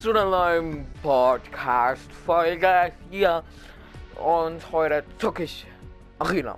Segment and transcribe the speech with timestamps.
[0.00, 3.42] zu einer neuen Podcast-Folge hier.
[4.14, 5.66] Und heute zocke ich
[6.20, 6.56] Arena,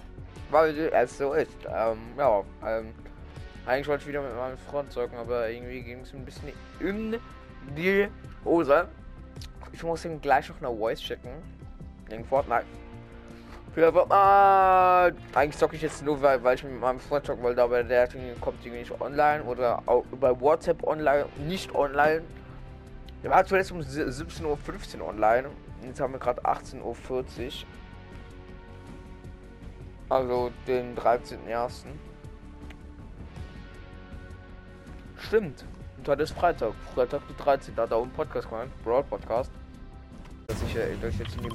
[0.51, 1.57] weil es so ist.
[1.67, 2.93] Ähm, ja, ähm,
[3.65, 7.19] eigentlich wollte ich wieder mit meinem Freund zocken, aber irgendwie ging es ein bisschen in
[7.79, 8.09] die
[8.45, 8.89] Hose.
[9.73, 11.31] Ich muss ihm gleich noch eine Voice schicken.
[12.11, 12.67] Wegen Fortnite.
[13.73, 15.17] Für Fortnite.
[15.35, 18.07] Eigentlich zocke ich jetzt nur, weil, weil ich mit meinem Freund zocken wollte, aber der
[18.43, 22.21] kommt irgendwie nicht online oder auch über WhatsApp online, nicht online.
[23.23, 25.51] Der war zuletzt um 17.15 Uhr online.
[25.83, 26.95] Jetzt haben wir gerade 18.40 Uhr.
[30.09, 31.85] Also den 13.01.
[35.19, 35.65] Stimmt.
[35.99, 36.73] Und heute ist Freitag.
[36.95, 37.77] Freitag der 13.
[37.77, 38.69] Da hat auch einen Podcast gemacht.
[38.83, 39.51] Broad Podcast.
[40.47, 41.53] Dass ich dass ich jetzt dem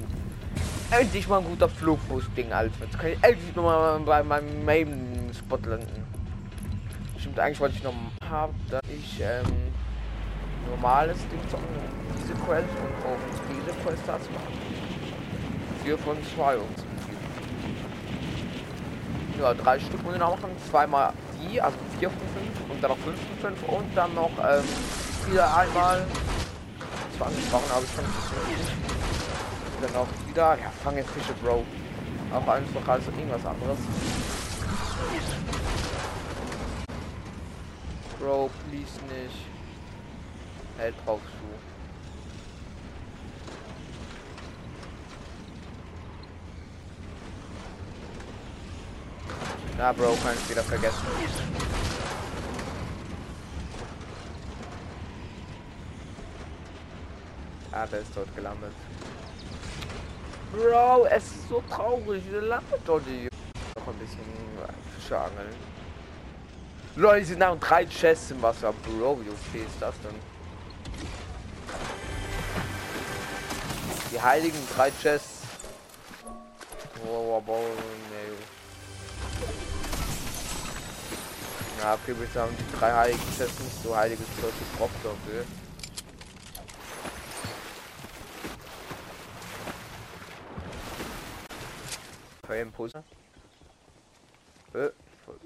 [0.90, 2.84] endlich mal ein guter Flugfuß-Ding, Alter.
[2.84, 6.06] Jetzt kann ich endlich nochmal bei meinem Main-Spot landen.
[7.18, 7.94] Stimmt, eigentlich wollte ich noch
[8.28, 9.44] haben, dass ich ähm,
[10.70, 11.66] normales Ding zocken,
[12.18, 14.52] diese Quest und auch diese Quest da zu machen.
[15.84, 16.86] 4 von 2 und
[19.38, 20.50] Ja, drei Stück muss ich noch machen.
[20.70, 24.30] Zweimal die, also 4 von 5 und dann noch 5 von 5 und dann noch
[24.42, 24.64] ähm,
[25.30, 26.04] wieder einmal
[27.18, 28.72] 20 machen, aber ich nicht.
[29.82, 31.64] Dann auch wieder, ja, fange Fische, Bro.
[32.32, 33.78] Auch einfach als irgendwas anderes.
[38.18, 39.45] Bro, please nicht.
[40.78, 41.46] Hält drauf zu.
[49.78, 51.06] Na, Bro, kann ich wieder vergessen.
[57.72, 58.72] Ah, der ist dort gelandet.
[60.52, 62.22] Bro, es ist so traurig.
[62.32, 63.30] Der landet dort nicht.
[63.76, 64.20] Noch ein bisschen
[64.98, 65.54] Fische angeln.
[66.96, 68.72] Leute, sind noch drei Chests im Wasser.
[68.82, 70.35] Bro, wie okay ist das denn?
[74.12, 75.42] Die heiligen drei Chests.
[77.06, 77.64] Oh, oh,
[78.10, 78.36] nee.
[81.80, 85.44] Ja, okay, wir sagen die drei heiligen Chests nicht so heiliges Zeug gebraucht dafür.
[92.46, 92.94] Für Impuls.
[92.94, 93.00] Äh,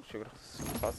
[0.02, 0.94] ich hab gedacht, das ist krass.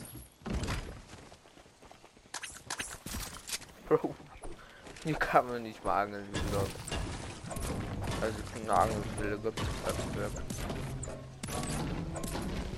[3.87, 4.15] Bro.
[5.03, 6.71] Hier kann man nicht mal angeln, wie gesagt.
[8.21, 10.31] Also eine Angelstelle gibt es Kraftwerk.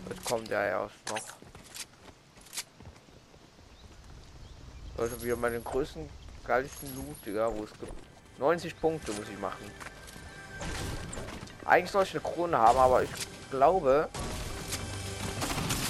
[0.09, 1.19] Jetzt kommt der ja erst noch.
[4.97, 6.09] Also wieder meine größten,
[6.47, 7.91] geilsten Loot, Digga, wo es gibt.
[8.39, 9.69] 90 Punkte muss ich machen.
[11.65, 13.09] Eigentlich soll ich eine Krone haben, aber ich
[13.51, 14.09] glaube,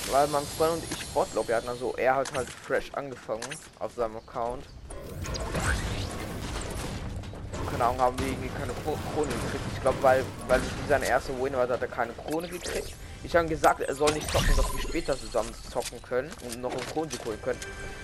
[0.09, 3.44] weil mein Freund und ich Botlog, wir hatten also, er hat halt fresh angefangen
[3.80, 4.66] auf seinem Account
[7.83, 9.63] keine Ahnung, haben wir irgendwie keine Krone gekriegt.
[9.73, 12.94] Ich glaube, weil, weil ich seine erste Win war, hat er keine Krone gekriegt.
[13.23, 16.72] Ich habe gesagt, er soll nicht zocken, dass wir später zusammen zocken können und noch
[16.72, 17.59] einen Kron holen können.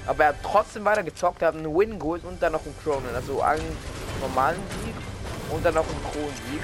[0.06, 3.14] Aber er hat trotzdem weiter gezockt, hat einen Win geholt und dann noch einen Kronen.
[3.14, 3.78] Also einen
[4.22, 4.96] normalen Sieg
[5.54, 6.62] und dann noch einen Kronensieg.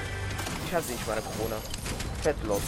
[0.66, 1.56] Ich hatte nicht meine Krone.
[2.22, 2.62] Fettlos.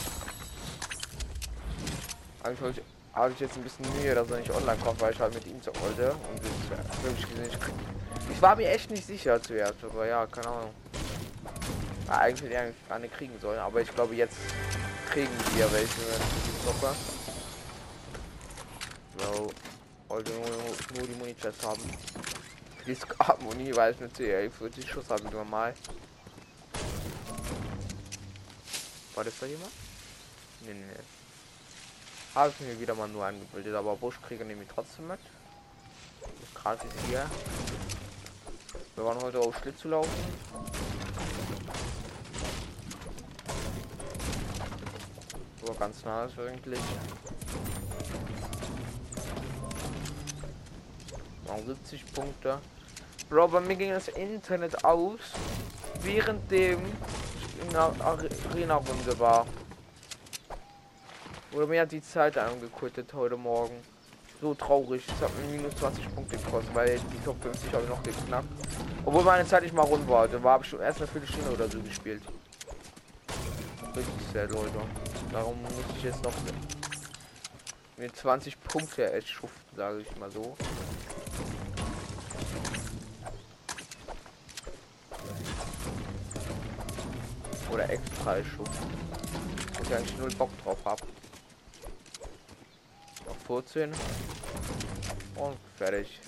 [2.43, 2.81] Eigentlich
[3.17, 5.45] habe ich jetzt ein bisschen Mühe, dass er nicht online kommt, weil ich halt mit
[5.47, 6.11] ihm zocken wollte.
[6.11, 10.47] Und ich, wirklich gesehen, ich ich war mir echt nicht sicher zuerst, aber ja, keine
[10.47, 10.73] Ahnung.
[12.07, 14.37] Ja, eigentlich hätte ich eine kriegen sollen, aber ich glaube jetzt
[15.09, 16.01] kriegen wir welche
[16.63, 16.95] Zocker.
[19.17, 19.49] So,
[20.07, 20.45] wollte nur,
[20.95, 21.81] nur die Muni-Chest haben.
[22.85, 25.73] Die Skat-Muni, weil ich CA 40 Schuss habe normal.
[29.15, 29.71] War das da jemand?
[30.61, 31.16] Nee, nee, nee.
[32.37, 35.17] Habe ich mir wieder mal nur angebildet, aber Buschkrieger nehme ich trotzdem mit.
[36.53, 37.25] Gratis hier.
[38.93, 40.11] Wir waren heute auf Schlitz zu laufen.
[45.65, 46.79] So ganz nah ist eigentlich.
[51.65, 52.59] 70 Punkte.
[53.31, 55.19] Bro, bei mir ging das Internet aus,
[56.01, 56.85] während dem
[57.63, 59.47] in der Arena-Runde war.
[61.53, 63.75] Oder mir hat die Zeit angekuttet heute Morgen
[64.41, 65.03] so traurig.
[65.07, 68.47] Ich habe minus 20 Punkte gekostet, weil die Top 50 habe ich noch geknackt.
[69.05, 70.27] Obwohl meine Zeit nicht mal rund war.
[70.27, 72.21] Da war ich schon erst eine Viertelstunde oder so gespielt.
[73.95, 74.79] Richtig sehr, Leute.
[75.31, 76.33] Darum muss ich jetzt noch
[77.95, 80.55] mit 20 Punkte echt schuften, sage ich mal so.
[87.71, 88.87] Oder extra schuften.
[89.77, 91.03] Wo ich eigentlich null Bock drauf habe.
[93.47, 93.93] 14.
[95.35, 96.19] Und fertig.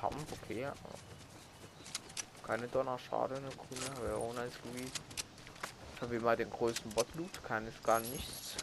[0.00, 0.68] Pump, okay.
[2.44, 4.02] Keine Donnerschade, eine grüne.
[4.02, 4.90] Wäre auch nice gewesen.
[6.00, 7.42] Haben wir mal den größten Bot-Loot?
[7.44, 8.56] Keines, gar nichts.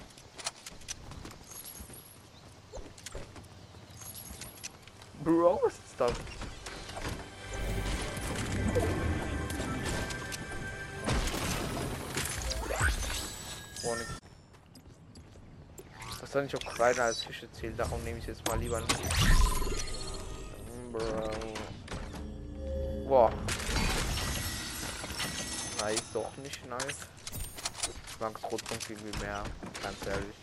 [5.23, 6.13] Bro, was ist das?
[16.33, 19.03] Soll nicht auch kleiner als Fische zählen, darum nehme ich jetzt mal lieber nicht.
[23.07, 23.31] Boah.
[25.79, 26.97] Nice, doch nicht nice.
[28.19, 29.43] Rotpunkt irgendwie mehr,
[29.83, 30.35] ganz ehrlich.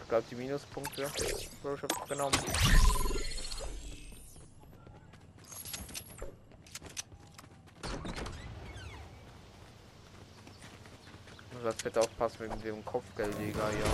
[0.00, 1.10] Ich glaube die Minuspunkte.
[1.60, 2.38] Bro, ich hab's genommen.
[11.64, 13.90] Das wird aufpassen wegen dem Kopfgeldjäger, ja.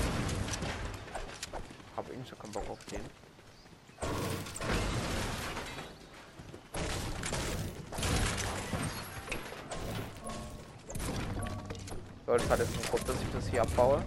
[1.96, 3.00] Hab ich schon keinen Bock auf den.
[12.26, 14.02] Leute, hat jetzt einen Grund, dass ich das hier abbaue.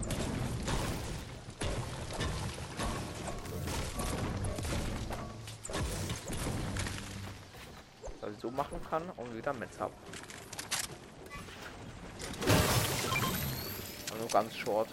[8.40, 9.94] So machen kann und wieder Metz habe.
[14.34, 14.88] Ganz short.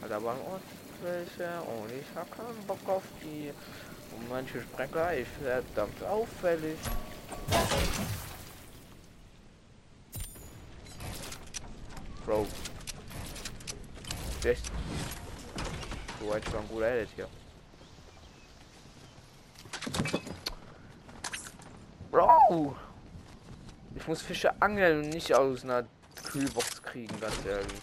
[0.00, 0.62] Alter, beim Ort
[1.02, 3.52] welche und ich hab keinen Bock auf die.
[4.14, 6.78] Und manche Sprecher, ich verdammt auffällig.
[12.24, 12.46] Bro.
[14.44, 14.70] Echt.
[16.20, 17.28] So weit schon ein guter Edit hier.
[22.10, 22.76] Bro!
[23.96, 25.84] Ich muss Fische angeln und nicht aus einer
[26.22, 27.80] Kühlbox kriegen, ganz ehrlich.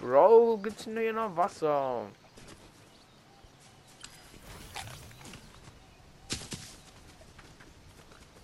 [0.00, 2.06] Bro, gibt's denn hier noch Wasser?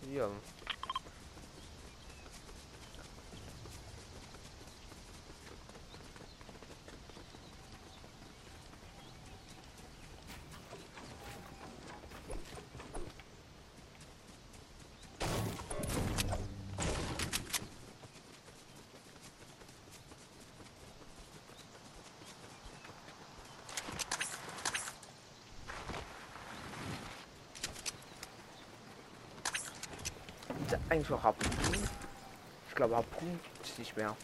[0.09, 0.31] Hier.
[30.88, 31.50] Eigentlich noch Harpun?
[32.69, 34.17] Ich glaube Harpun ist nicht mehr.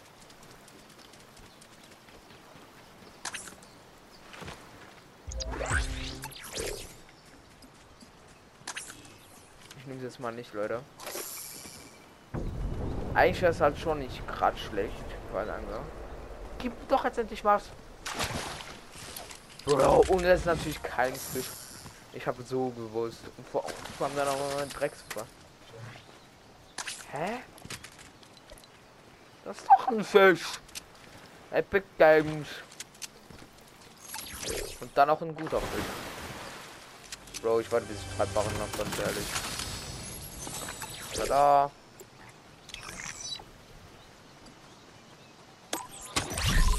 [9.78, 10.80] Ich nehme jetzt mal nicht, Leute.
[13.14, 15.80] Eigentlich ist halt schon nicht gerade schlecht, weil lange.
[16.58, 17.64] Gib doch jetzt endlich was.
[19.64, 21.50] Bro, und das ist natürlich kein Fisch.
[22.12, 23.20] Ich habe so gewusst.
[23.36, 23.64] Und vor
[24.00, 25.26] allem dann auch ein Drecksfutter.
[27.12, 27.40] Hä?
[29.44, 30.44] Das ist doch ein Fisch.
[31.50, 32.48] Epic Games.
[34.80, 37.40] Und dann auch ein guter Fisch.
[37.42, 39.26] Bro, ich warte bis ich Treibbarren noch, ganz ehrlich.
[41.14, 41.70] Tada.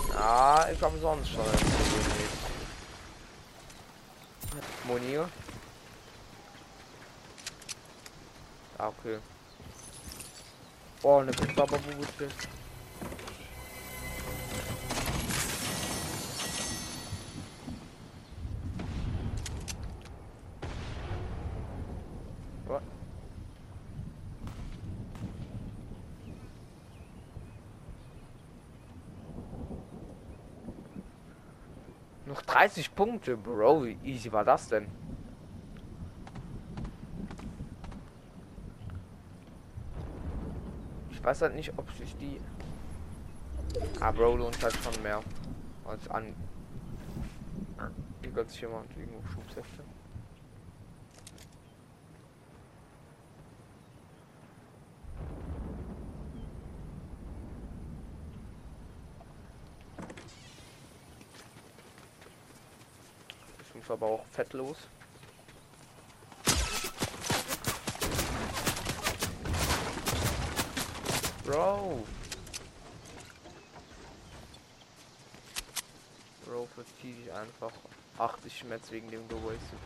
[0.10, 1.46] Ja, ich habe sonst schon
[4.86, 5.20] Moni.
[8.78, 9.20] Ah, okay.
[11.06, 12.30] Oh, eine Baba-Bubute.
[32.26, 33.84] Noch 30 Punkte, Bro.
[33.84, 35.03] Wie easy war das denn?
[41.24, 42.38] Ich weiß halt nicht, ob sich die...
[44.02, 45.24] Ah, Bro lohnt halt schon mehr.
[45.86, 46.36] Als an...
[48.22, 49.84] Hier gönnt sich jemand irgendwo Schubsäfte.
[63.62, 64.52] Ich muss aber auch fett
[71.54, 72.04] Bro!
[76.44, 77.72] Bro, verzieh ich einfach.
[78.18, 79.78] Ach, ich schmerz wegen dem gewastet.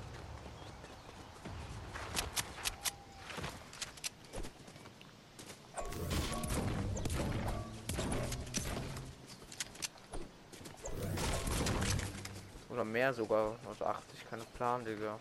[12.70, 13.58] Oder mehr sogar.
[13.68, 15.20] Also 80, keine Plan, Digga.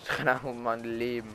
[0.00, 1.34] Ich kann auch um mein Leben.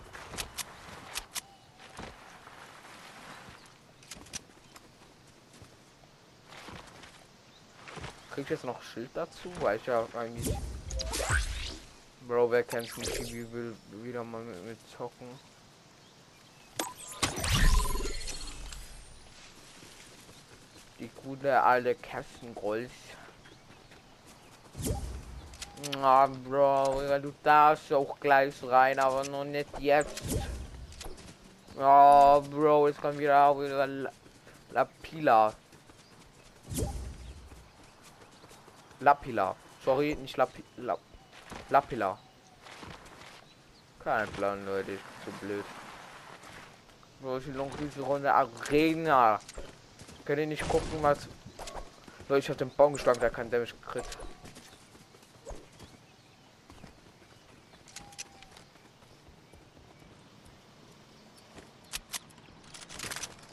[8.38, 9.51] Krieg ich jetzt noch Schild dazu?
[9.62, 10.56] Weil ich ja eigentlich.
[12.27, 13.34] Bro, wer kennt's nicht?
[13.34, 15.27] Wie will wieder mal mit, mit zocken?
[21.00, 22.91] Die gute alte Kerstengolf.
[26.00, 30.22] Na, Bro, du darfst auch gleich rein, aber noch nicht jetzt.
[31.75, 34.12] Ja, oh, Bro, jetzt kommt wieder auch wieder La,
[34.74, 35.56] La Pila.
[39.08, 39.56] Lapila.
[39.86, 40.98] Sorry, nicht Lapi La
[41.70, 42.20] Lapila.
[44.04, 45.64] Kein Plan, Leute, ich bin zu blöd.
[47.56, 49.40] Noch diese Runde Arena?
[50.26, 51.30] Könnt ihr nicht gucken, was.
[52.28, 54.18] Leute, ich hab den Baum geschlagen, der kann Damage gekriegt.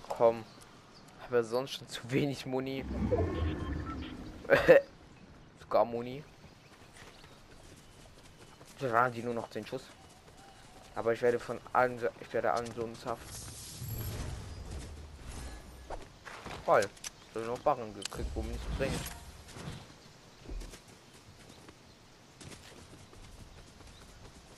[0.09, 0.43] Komm.
[1.29, 2.85] Aber sonst schon zu wenig Muni.
[5.83, 6.23] Muni.
[8.79, 9.85] Da waren die nur noch 10 Schuss.
[10.95, 13.23] Aber ich werde von allen, ich werde allen so Saft.
[16.65, 16.85] Voll.
[17.33, 18.95] Soll noch Barren gekriegt, wo nichts bringt.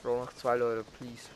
[0.02, 1.28] Bro, noch zwei Leute, please.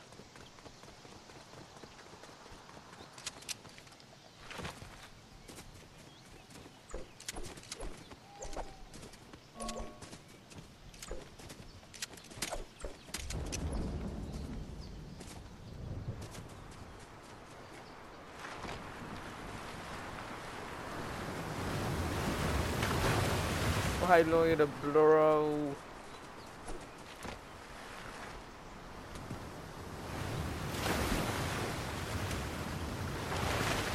[24.10, 25.76] Hi Leute, Bro.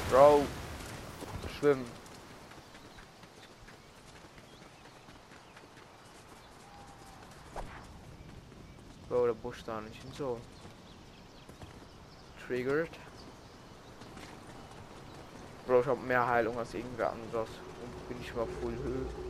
[0.09, 0.45] Bro.
[1.59, 1.85] Schwimmen.
[9.09, 10.39] Bro, der Busch da nicht und so.
[12.47, 12.89] Triggered.
[15.67, 17.49] Bro, ich hab mehr Heilung als irgendwer anderes.
[17.83, 19.24] Und bin ich mal voll Höhe.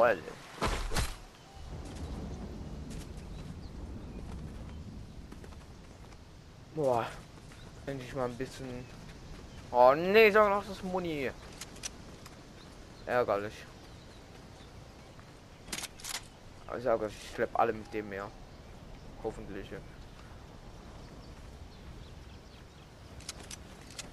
[0.00, 0.18] Lol.
[6.74, 7.06] Boah.
[7.84, 8.86] Endlich mal ein bisschen.
[9.70, 11.30] Oh nee, sag noch das Muni.
[13.04, 13.52] Ärgerlich.
[16.78, 18.30] Ich sage, ich schlepp alle mit dem mehr.
[19.22, 19.70] Hoffentlich.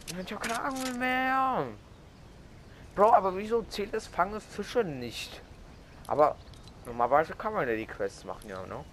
[0.08, 1.68] Ich habe keine Ahnung mehr.
[2.94, 5.42] Bro, aber wieso zählt das Fange Fische nicht?
[6.08, 6.38] Aber
[6.86, 8.84] normalerweise kann man ja die Quests machen, ja, ne?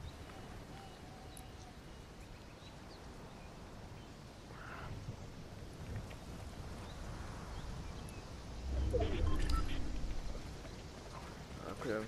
[11.80, 12.00] Okay.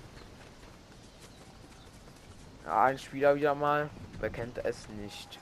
[2.65, 3.89] Ja, ein Spieler wieder mal.
[4.19, 5.39] Wer kennt es nicht?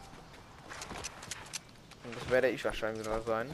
[2.03, 3.49] Und das werde ich wahrscheinlich wieder sein.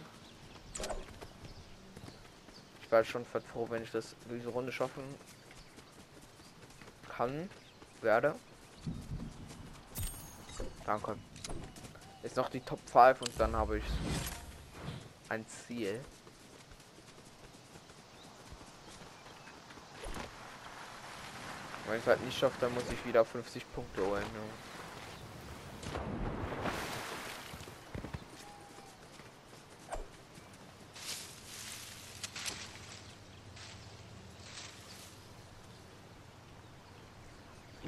[2.81, 5.03] Ich war schon froh, wenn ich das diese Runde schaffen
[7.11, 7.49] kann,
[8.01, 8.35] werde.
[10.85, 11.15] Danke.
[12.23, 13.83] Ist noch die Top 5 und dann habe ich
[15.29, 16.03] ein Ziel.
[21.87, 24.23] Wenn ich es halt nicht schaffe, dann muss ich wieder 50 Punkte holen.
[24.23, 24.71] Ja.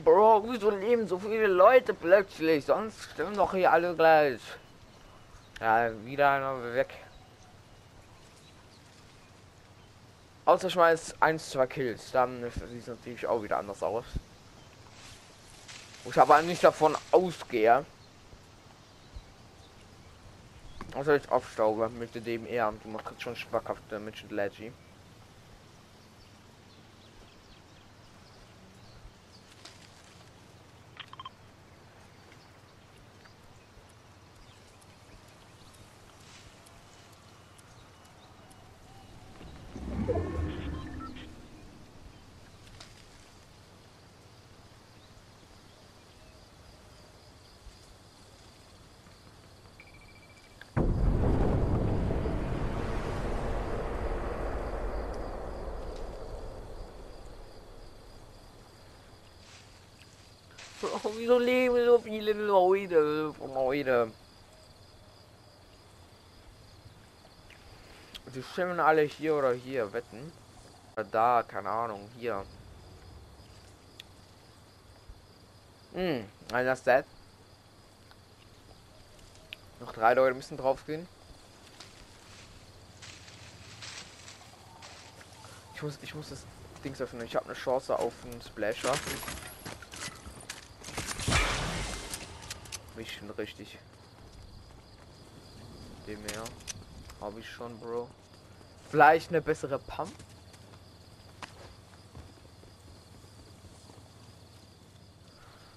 [0.04, 2.66] Bro, wieso leben so viele Leute plötzlich?
[2.66, 4.42] Sonst stimmen doch hier alle gleich.
[5.60, 6.90] Ja, wieder weg.
[10.46, 14.06] Außer ich meine, eins, Kills, dann sieht es natürlich auch wieder anders aus.
[16.06, 17.86] Ich aber nicht davon ausgehe.
[20.96, 22.74] Also ich aufstauge mit dem eher.
[22.84, 24.74] Du machst schon schwackhaft mit Leggy.
[40.06, 40.12] 我
[61.12, 63.00] 咪都匿，咪都避，咪都冇位的，
[63.48, 64.10] 冇位的。
[68.36, 70.32] Die stimmen alle hier oder hier, wetten?
[70.94, 72.44] Oder da, keine Ahnung, hier.
[75.94, 77.06] Hm, einer ist dead.
[79.80, 81.08] Noch drei Leute müssen drauf gehen.
[85.76, 86.46] Ich muss, ich muss das
[86.84, 87.26] Dings öffnen.
[87.26, 88.96] Ich habe eine Chance auf einen Splasher.
[92.96, 93.78] Mich schon richtig.
[96.08, 96.44] Dem her.
[97.22, 98.10] Habe ich schon, Bro.
[98.94, 100.12] Vielleicht eine bessere Pump.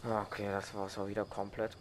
[0.04, 1.74] Ah, Okay, das war's mal wieder komplett.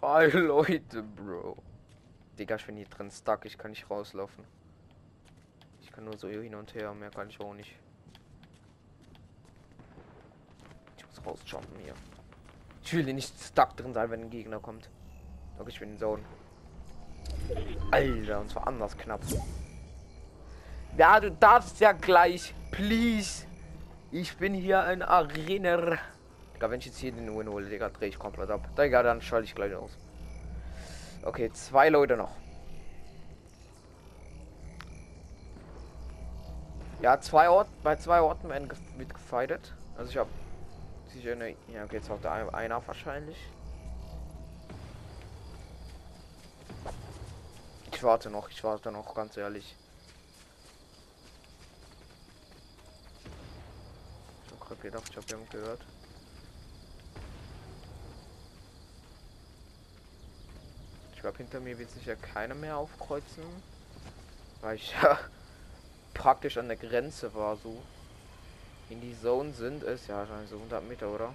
[0.00, 1.56] Drei Leute, Bro.
[2.36, 3.44] Digga, ich bin hier drin stuck.
[3.44, 4.44] Ich kann nicht rauslaufen.
[5.82, 6.92] Ich kann nur so hin und her.
[6.94, 7.76] Mehr kann ich auch nicht.
[10.96, 11.94] Ich muss rausjumpen hier.
[12.82, 14.90] Ich will hier nicht stuck drin sein, wenn ein Gegner kommt.
[15.60, 16.24] Okay, ich bin in Zone.
[17.90, 19.20] Alter, und zwar anders knapp.
[20.96, 22.54] Ja, du darfst ja gleich.
[22.70, 23.46] Please.
[24.10, 25.98] Ich bin hier ein Arena.
[26.54, 28.68] Digga, wenn ich jetzt hier den Win hole, Digga, drehe ich komplett ab.
[28.76, 29.90] Digga, dann schalte ich gleich aus.
[31.24, 32.30] Okay, zwei Leute noch.
[37.00, 38.78] Ja, zwei Orten, bei zwei Orten werden ge.
[39.96, 40.30] Also ich habe
[41.12, 41.50] sicher eine.
[41.72, 43.36] Ja, okay, jetzt auch der ein- einer wahrscheinlich.
[48.02, 49.76] Warte noch, ich warte noch, ganz ehrlich.
[54.44, 55.80] Ich hab grad gedacht, ich habe jemand gehört.
[61.14, 63.44] Ich glaube, hinter mir wird sich ja keiner mehr aufkreuzen.
[64.62, 65.18] Weil ich ja
[66.12, 67.80] praktisch an der Grenze war, so.
[68.90, 71.34] In die Zone sind es ja wahrscheinlich so 100 Meter, oder?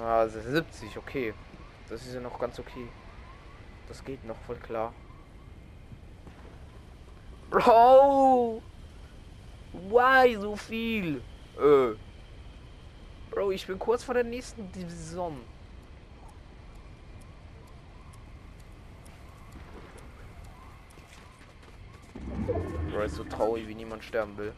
[0.00, 1.34] Ah, 70, okay.
[1.92, 2.88] Das ist ja noch ganz okay.
[3.86, 4.94] Das geht noch voll klar.
[7.50, 8.62] Bro!
[9.74, 11.22] Why so viel?
[11.58, 11.94] Äh.
[13.30, 15.42] Bro, ich bin kurz vor der nächsten Division.
[22.90, 24.54] Bro, ist so traurig, wie niemand sterben will.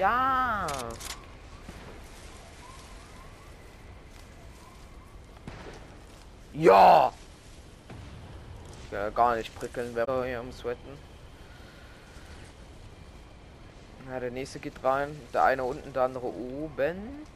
[0.00, 0.66] Ja.
[6.54, 7.12] Ja.
[8.90, 10.78] Ja, gar nicht prickeln, wer hier am Sweaten.
[14.08, 15.14] Ja, der nächste geht rein.
[15.34, 17.26] Der eine unten, der andere oben.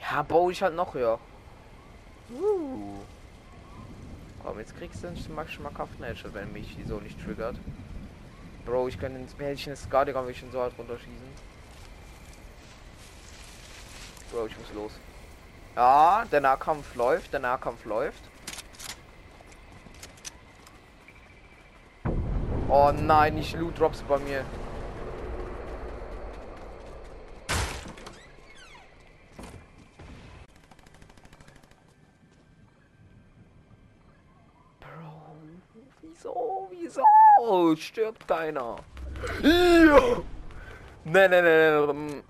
[0.00, 1.18] Ja, baue ich halt noch höher.
[2.30, 3.00] Uh.
[4.42, 7.56] Komm, jetzt kriegst du einen Schmack schmackhaften Headshot, wenn mich die so nicht triggert.
[8.68, 11.16] Bro, ich kann ins Mädchen das Guardian ich schon so hart runterschießen.
[14.30, 14.92] Bro, ich muss los.
[15.74, 18.22] Ja, der Nahkampf läuft, der Nahkampf läuft.
[22.68, 24.44] Oh nein, nicht Loot Drops bei mir.
[34.78, 35.36] Bro,
[36.02, 37.17] wieso, wieso?
[37.76, 38.76] Stirbt keiner.
[39.42, 40.22] Ja.
[41.04, 41.92] Ne, ne, ne, ne.
[41.92, 42.22] mm.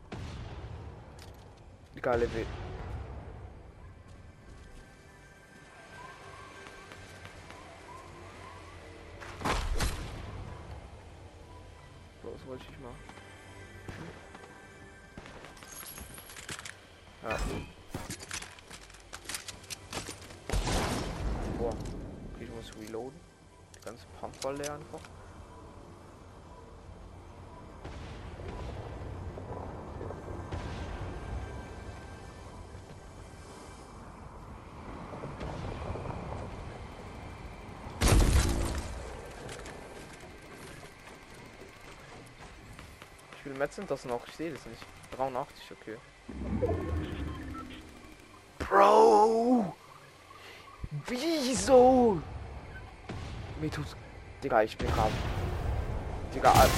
[43.58, 44.26] Mets sind das noch?
[44.28, 44.80] Ich sehe das nicht.
[45.16, 45.96] 83, okay.
[48.60, 49.74] Bro!
[51.06, 52.22] Wieso?
[53.60, 53.96] Mir tut's.
[54.44, 55.12] Digga, ich bin gerade.
[56.32, 56.70] Digga, all-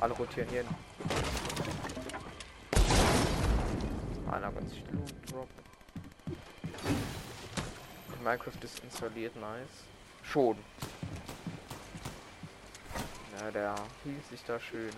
[0.00, 0.64] alle rotieren hier.
[4.32, 5.48] Einer ganz Loot Drop.
[8.24, 9.84] Minecraft ist installiert, nice.
[10.22, 10.56] Schon.
[13.40, 13.74] Ja, der
[14.04, 14.90] hielt sich da schön.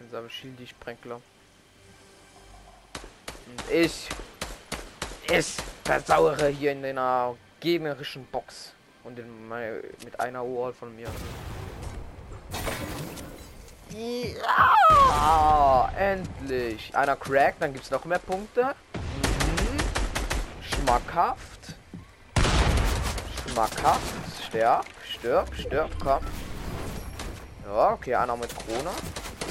[0.00, 1.20] In seinem Schildi-Sprenkler.
[3.46, 4.08] Und ich.
[5.30, 8.72] Ich versauere hier in einer gegnerischen Box.
[9.04, 11.08] Und in meine, mit einer Wall von mir.
[13.90, 16.96] Ja, endlich.
[16.96, 18.74] Einer Crack, dann gibt es noch mehr Punkte.
[18.94, 19.78] Mhm.
[20.62, 21.77] Schmackhaft.
[23.50, 24.00] Schmackhaft.
[24.46, 26.20] Sterb, stirb, stirb, komm.
[27.66, 28.90] Ja, okay, einer mit Krone.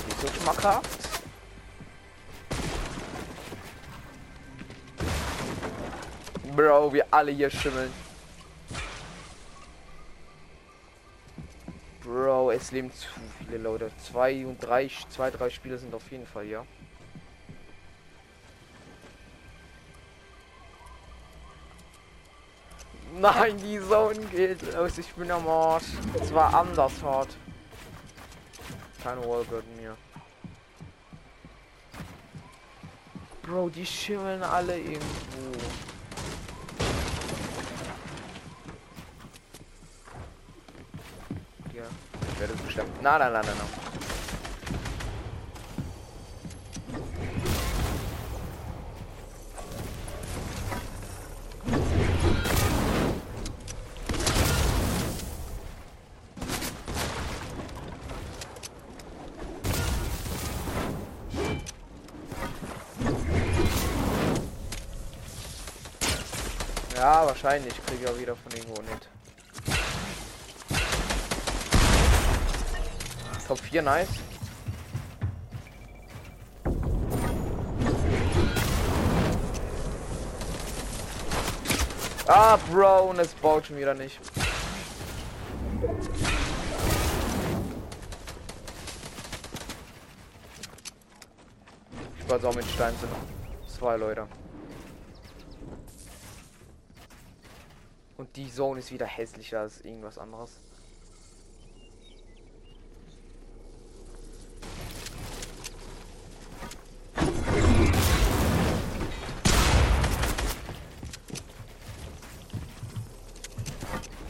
[0.08, 0.88] Nicht so schmackhaft.
[6.56, 7.94] Bro, wir alle hier schimmeln.
[12.04, 13.08] Bro, es leben zu
[13.38, 13.92] viele Leute.
[14.04, 16.66] Zwei und drei, zwei, drei Spiele sind auf jeden Fall, ja.
[23.20, 24.98] Nein, die Zone geht los.
[25.00, 25.86] Ich bin am Arsch.
[26.22, 27.36] Es war anders hart.
[29.04, 29.44] Keine Wall
[29.76, 29.98] mir.
[33.42, 35.58] Bro, die schimmeln alle irgendwo.
[41.74, 41.84] Ja,
[42.34, 43.02] ich werde bestimmt.
[43.02, 43.87] Nein, nein, nein, nein, nein.
[67.44, 69.08] Wahrscheinlich kriege ich auch wieder von irgendwo nicht.
[73.48, 74.08] Top 4, nice.
[82.28, 84.20] Ah, Bro, und es baut schon wieder nicht.
[92.20, 93.12] Ich weiß auch mit Stein sind
[93.68, 94.28] zwei Leute.
[98.18, 100.60] Und die Zone ist wieder hässlicher als irgendwas anderes.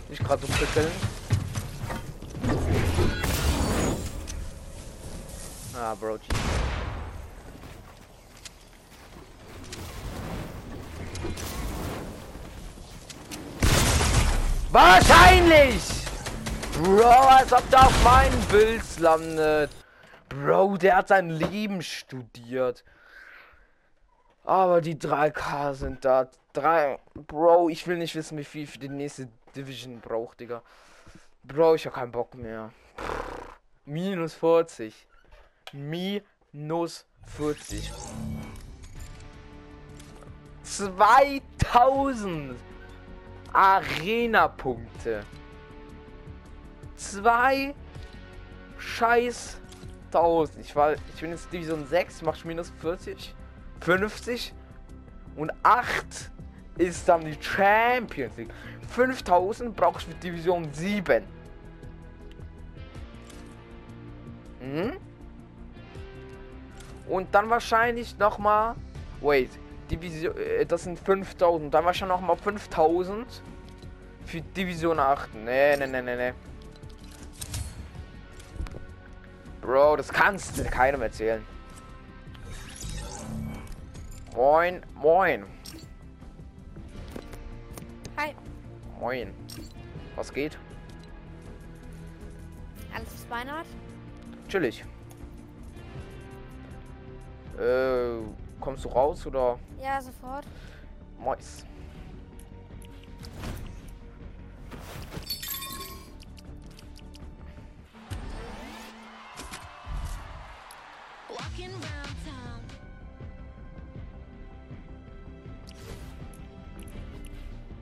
[0.09, 0.91] Nicht gerade so prickeln.
[5.73, 6.47] Ah, Bro, Jesus.
[14.77, 15.81] Wahrscheinlich!
[16.73, 19.71] Bro, als ob der auf meinen Bild landet.
[20.29, 22.83] Bro, der hat sein Leben studiert.
[24.43, 26.29] Aber die 3K sind da.
[26.53, 26.99] 3.
[27.15, 30.61] Bro, ich will nicht wissen, wie viel für die nächste Division braucht, Digga.
[31.41, 32.71] Bro, ich hab keinen Bock mehr.
[33.83, 35.07] Minus 40.
[35.73, 37.91] Minus 40.
[40.61, 42.55] 2000.
[43.57, 45.23] Arena-Punkte.
[46.95, 47.73] Zwei
[48.77, 49.59] scheiß
[50.13, 50.59] 1000.
[50.59, 53.33] Ich war, ich bin jetzt Division 6, mach minus 40,
[53.81, 54.53] 50
[55.35, 56.31] und 8
[56.77, 58.53] ist dann die Champions League.
[58.89, 61.23] 5000 brauche ich für Division 7.
[64.61, 64.97] Mhm.
[67.07, 68.75] Und dann wahrscheinlich noch mal.
[69.19, 69.49] Wait,
[69.89, 71.73] Division, äh, das sind 5000.
[71.73, 73.41] Da war schon noch mal 5000
[74.25, 75.33] für Division 8.
[75.35, 76.33] Nee, nee, nee, nee, nee.
[79.61, 81.45] Bro, das kannst du keinem erzählen.
[84.33, 85.45] Moin, moin.
[88.17, 88.35] Hi.
[88.99, 89.33] Moin.
[90.15, 90.57] Was geht?
[92.93, 93.67] Alles ist Weihnacht?
[94.47, 94.85] Chillig.
[97.59, 98.19] Äh,
[98.59, 99.59] kommst du raus oder?
[99.81, 100.45] Ja, sofort.
[101.23, 101.65] Mais.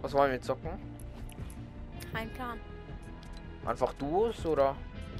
[0.01, 0.69] Was wollen wir zocken?
[2.13, 2.59] Kein Plan.
[3.65, 4.75] Einfach Duos oder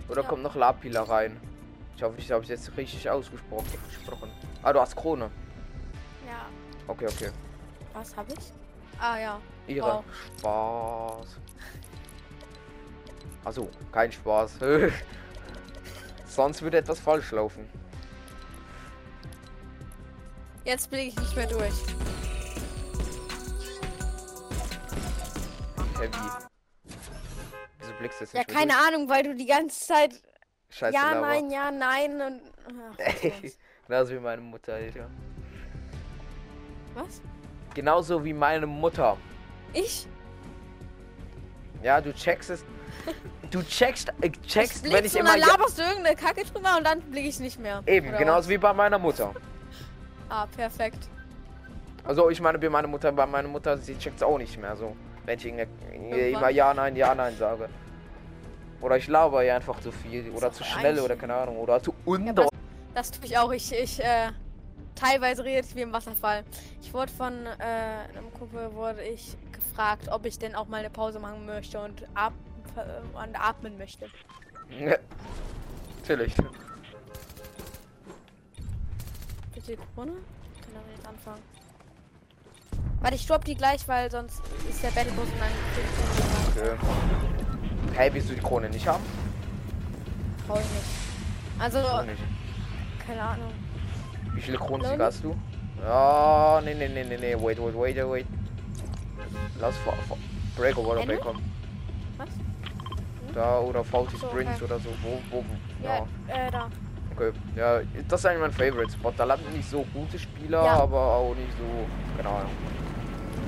[0.07, 0.27] oder Ja.
[0.27, 1.39] kommt noch Lapila rein?
[1.97, 3.65] Ich hoffe, ich habe es jetzt richtig ausgesprochen.
[3.87, 4.29] gesprochen.
[4.61, 5.31] Ah, du hast Krone.
[6.87, 6.93] Ja.
[6.93, 7.29] Okay, okay.
[7.93, 8.51] Was habe ich?
[8.99, 9.41] Ah ja.
[9.67, 10.03] Ihre Oh.
[10.39, 11.27] Spaß.
[13.43, 14.53] Also, kein Spaß.
[16.25, 17.69] Sonst würde etwas falsch laufen.
[20.63, 21.73] Jetzt blicke ich nicht mehr durch.
[25.99, 26.17] Heavy.
[27.79, 30.11] Wieso blickst du jetzt Ja, nicht mehr keine Ahnung, weil du die ganze Zeit.
[30.13, 30.21] durch?
[30.69, 31.21] Scheiße, ja, Lava.
[31.27, 32.41] nein, ja, nein und.
[32.99, 33.85] Ach.
[33.87, 35.07] Genauso wie meine Mutter, Alter.
[36.95, 37.21] Was?
[37.73, 39.17] Genauso wie meine Mutter.
[39.73, 40.07] Ich?
[41.83, 42.65] Ja, du checkst es.
[43.51, 45.31] Du checkst, äh, checkst, ich wenn ich und immer.
[45.31, 47.83] dann Ja, laberst du irgendeine Kacke drüber und dann blick ich nicht mehr.
[47.85, 48.49] eben, Oder genauso was?
[48.49, 49.33] wie bei meiner Mutter.
[50.29, 51.07] Ah, perfekt.
[52.03, 54.75] Also ich meine, bei meiner Mutter, bei meiner Mutter, sie checkt es auch nicht mehr
[54.75, 54.95] so.
[55.25, 56.19] Wenn ich irgende- Irgendwann.
[56.19, 57.69] immer ja, nein, ja, nein sage.
[58.81, 60.29] Oder ich laber ja einfach zu viel.
[60.31, 61.57] Oder zu schnell oder keine Ahnung.
[61.57, 62.47] Oder zu Ja, undeutlich.
[62.47, 63.51] aber das tue ich auch.
[63.51, 64.29] Ich, ich, äh,
[64.95, 66.43] teilweise rede ich wie im Wasserfall.
[66.81, 70.89] Ich wurde von, äh, einem Kumpel wurde ich gefragt, ob ich denn auch mal eine
[70.89, 72.33] Pause machen möchte und ab,
[72.75, 74.07] äh, und atmen möchte.
[74.69, 74.95] Ja.
[75.99, 76.35] Natürlich.
[79.53, 80.11] Bitte die Krone?
[80.11, 81.41] Kann aber jetzt anfangen.
[83.01, 86.77] Warte, ich stopp die gleich, weil sonst ist der Battlebus und dann ich Okay.
[87.93, 89.03] Hey, willst du die Krone nicht haben?
[90.47, 90.85] Brauch ich nicht.
[91.59, 92.21] Also, Auch nicht.
[93.05, 93.51] keine Ahnung.
[94.35, 94.97] Wie viele Kronen Loli?
[94.99, 95.35] hast du?
[95.83, 97.35] Ja, nee, nee, nee, nee, nee.
[97.35, 98.25] Wait, wait, wait, wait.
[99.59, 100.17] Lass vor, vor.
[100.57, 101.13] Break oder Ende?
[101.13, 101.41] Break kommen.
[102.17, 102.29] Was?
[103.33, 104.65] Da oder VT So, Springs okay.
[104.65, 104.89] oder so.
[105.01, 105.43] Wo, wo,
[105.83, 106.47] Ja, ja.
[106.47, 106.67] äh, da.
[107.15, 107.31] Okay.
[107.55, 109.11] Ja, das ist eigentlich mein Favorite Spot.
[109.15, 110.79] Da landen nicht so gute Spieler, Ja.
[110.81, 111.85] aber auch nicht so.
[112.17, 112.51] Keine Ahnung.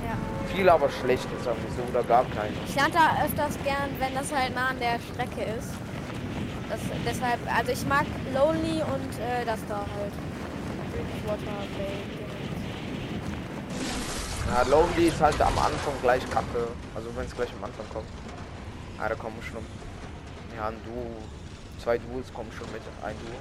[0.05, 0.15] Ja.
[0.53, 1.89] Viele aber schlechte, sagen wir so.
[1.91, 2.51] Oder gar keine.
[2.67, 5.71] Ich lande da öfters gern, wenn das halt nah an der Strecke ist.
[6.69, 10.13] Das, deshalb, also ich mag Lonely und äh, das da halt.
[14.47, 16.67] Ja, Lonely ist halt am Anfang gleich kacke.
[16.95, 18.07] Also wenn es gleich am Anfang kommt.
[18.99, 19.65] Ah, da kommen schon.
[20.55, 21.05] Ja, ein Duo.
[21.83, 22.81] Zwei Duos kommen schon mit.
[23.03, 23.35] Ein Duo.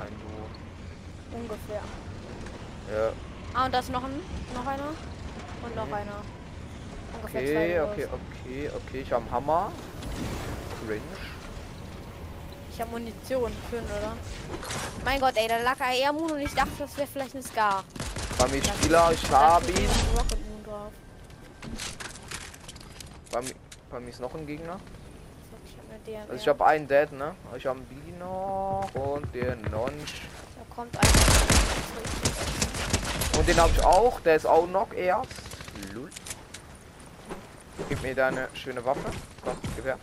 [0.00, 1.38] Ein Duo.
[1.38, 1.82] Ungefähr.
[2.92, 3.12] Ja.
[3.54, 4.20] Ah, und da ist noch ein,
[4.54, 4.88] noch einer.
[5.62, 5.94] Und noch Mhm.
[5.94, 6.16] einer.
[7.16, 8.20] Ungefähr Okay, zwei okay, Duos.
[8.44, 9.00] okay, okay.
[9.02, 9.72] Ich habe einen Hammer.
[10.86, 11.00] Cringe.
[12.78, 13.50] Ich habe Munition.
[13.70, 14.16] Schön, oder?
[15.04, 17.82] Mein Gott, ey, da lag AR Moon und ich dachte, das wäre vielleicht eine Scar.
[18.38, 19.78] Bei mir Spieler, ich habe ihn.
[19.78, 20.92] ein.
[23.32, 23.54] Bei mir,
[23.90, 24.78] bei mir ist noch ein Gegner.
[26.28, 27.34] Also ich habe einen Dead, ne?
[27.56, 30.22] Ich habe einen noch und den Nonch.
[30.56, 31.10] Da kommt einer.
[33.40, 34.20] Und den habe ich auch.
[34.20, 35.32] Der ist auch noch erst.
[35.92, 36.10] Lul.
[37.88, 39.10] Gib mir deine schöne Waffe.
[39.42, 39.98] Komm, gib her.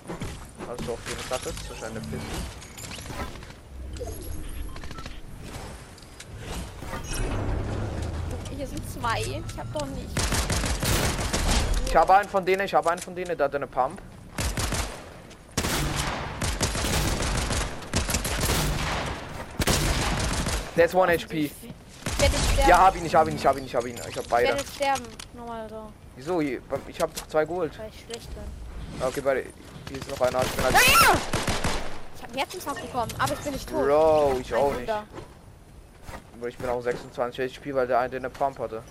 [0.67, 2.64] Also auf jeden Fall das ist eine Piste.
[8.55, 9.21] Hier sind zwei.
[9.21, 10.09] Ich hab doch nicht.
[11.87, 14.01] Ich habe einen von denen, ich habe einen von denen, der hat eine Pump.
[20.75, 21.45] Der ist 1 HP.
[21.45, 21.51] Ich
[22.19, 22.69] werde jetzt sterben.
[22.69, 23.95] Ja, hab ihn, ich hab ihn, ich hab ihn, ich hab ihn.
[23.95, 24.57] Ich hab ich werde beide.
[24.57, 25.03] jetzt sterben.
[25.33, 25.91] Nochmal so.
[26.17, 26.41] Wieso?
[26.41, 27.77] Ich hab zwei geholt.
[27.79, 28.43] Weil ich schlecht bin.
[29.07, 29.43] Okay, beide.
[29.89, 30.41] Hier ist noch einer.
[30.43, 30.75] Ich bin halt.
[32.15, 33.85] Ich habe einen Herzinfarkt bekommen, aber ich bin nicht tot.
[33.85, 34.79] Bro, ich Ein auch nicht.
[34.79, 35.03] Wunder.
[36.37, 38.83] Aber ich bin auch 26 HP, weil der eine eine Pump hatte.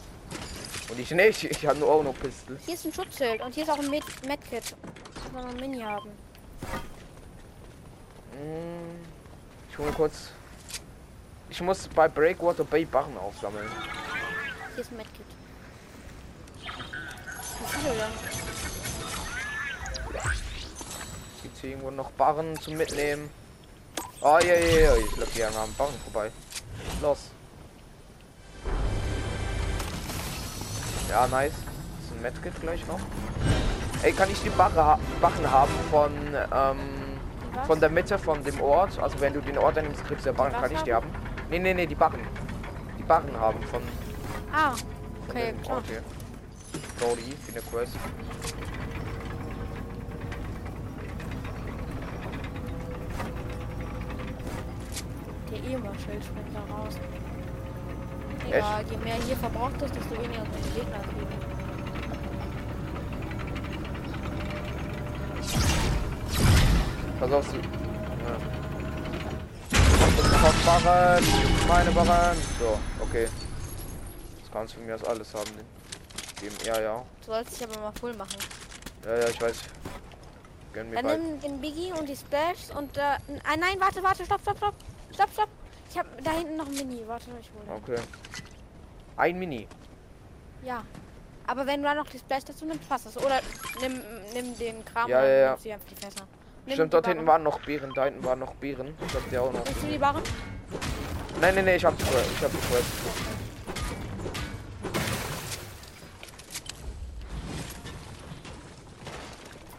[0.88, 1.44] Und ich nicht.
[1.50, 2.58] Ich habe nur auch noch Pistol.
[2.64, 4.74] Hier ist ein Schutzschild und hier ist auch ein Med Medkit.
[5.26, 6.10] Ich noch ein Mini haben.
[8.32, 9.04] Mm,
[9.70, 10.30] Ich hole kurz.
[11.48, 13.68] Ich muss bei Breakwater Bay Barren aufsammeln.
[14.74, 15.26] Hier ist ein Medkit.
[16.60, 18.43] Wie viele denn?
[21.64, 23.30] Hier irgendwo noch Barren zum Mitnehmen?
[24.20, 24.96] Oh ja, ja, ja.
[24.96, 26.30] Ich glaube, die haben Barren vorbei.
[27.02, 27.30] Los.
[31.10, 31.52] Ja, nice.
[31.52, 33.00] Das ist ein Medkit gleich noch.
[34.02, 36.12] Ey, kann ich die Barre Barren haben von,
[36.52, 36.78] ähm,
[37.66, 38.98] von der Mitte von dem Ort?
[38.98, 40.52] Also wenn du den Ort annimmst, kriegst du ja Barren.
[40.52, 41.06] Kann ich die haben?
[41.50, 42.20] Nee, nee, nee, die Barren.
[42.98, 43.82] Die Barren haben von,
[44.52, 44.84] Ah, von
[45.30, 45.76] okay, dem klar.
[45.76, 46.02] Ort hier.
[46.98, 47.92] Brody, für eine Quest.
[55.54, 56.94] Der EMA-Schild springt da raus.
[58.48, 61.28] Egal, je mehr hier verbraucht ist, desto weniger die Gegner kriegen.
[67.20, 67.58] Pass auf, sie.
[67.58, 68.36] Ja.
[70.66, 71.24] Barren,
[71.68, 72.36] meine Barren.
[72.58, 73.28] So, okay.
[74.40, 75.50] Das kannst du von mir aus alles haben.
[75.56, 75.64] ne?
[76.40, 77.04] Geben, ja, ja.
[77.20, 78.38] Du sollst dich aber mal voll machen.
[79.04, 79.60] Ja, ja, ich weiß.
[80.72, 83.18] Gönn mir Dann nimm den Biggie und die Splashs und da.
[83.44, 84.74] Ah, nein, warte, warte, stopp, stopp, stopp.
[85.14, 85.48] Stopp, stopp.
[85.90, 87.02] Ich hab da hinten noch ein Mini.
[87.06, 87.80] Warte, ich hole.
[87.82, 88.02] Okay.
[89.16, 89.68] Ein Mini.
[90.64, 90.82] Ja.
[91.46, 93.16] Aber wenn du dann noch die Splash dazu nimmst, passt das.
[93.18, 93.40] Oder
[93.80, 94.00] nimm,
[94.32, 95.56] nimm den Kram Ja, und ja, ja.
[95.62, 96.26] die einfach die Fässer.
[96.66, 97.92] Nimm Stimmt, die dort hinten waren noch Beeren.
[97.94, 98.94] Da hinten waren noch Beeren.
[99.06, 99.64] Ich hab die auch noch.
[99.66, 100.22] Willst du die Barren?
[101.40, 102.30] Nein, nein, nein, ich hab die Quest.
[102.36, 102.86] Ich hab die Quest.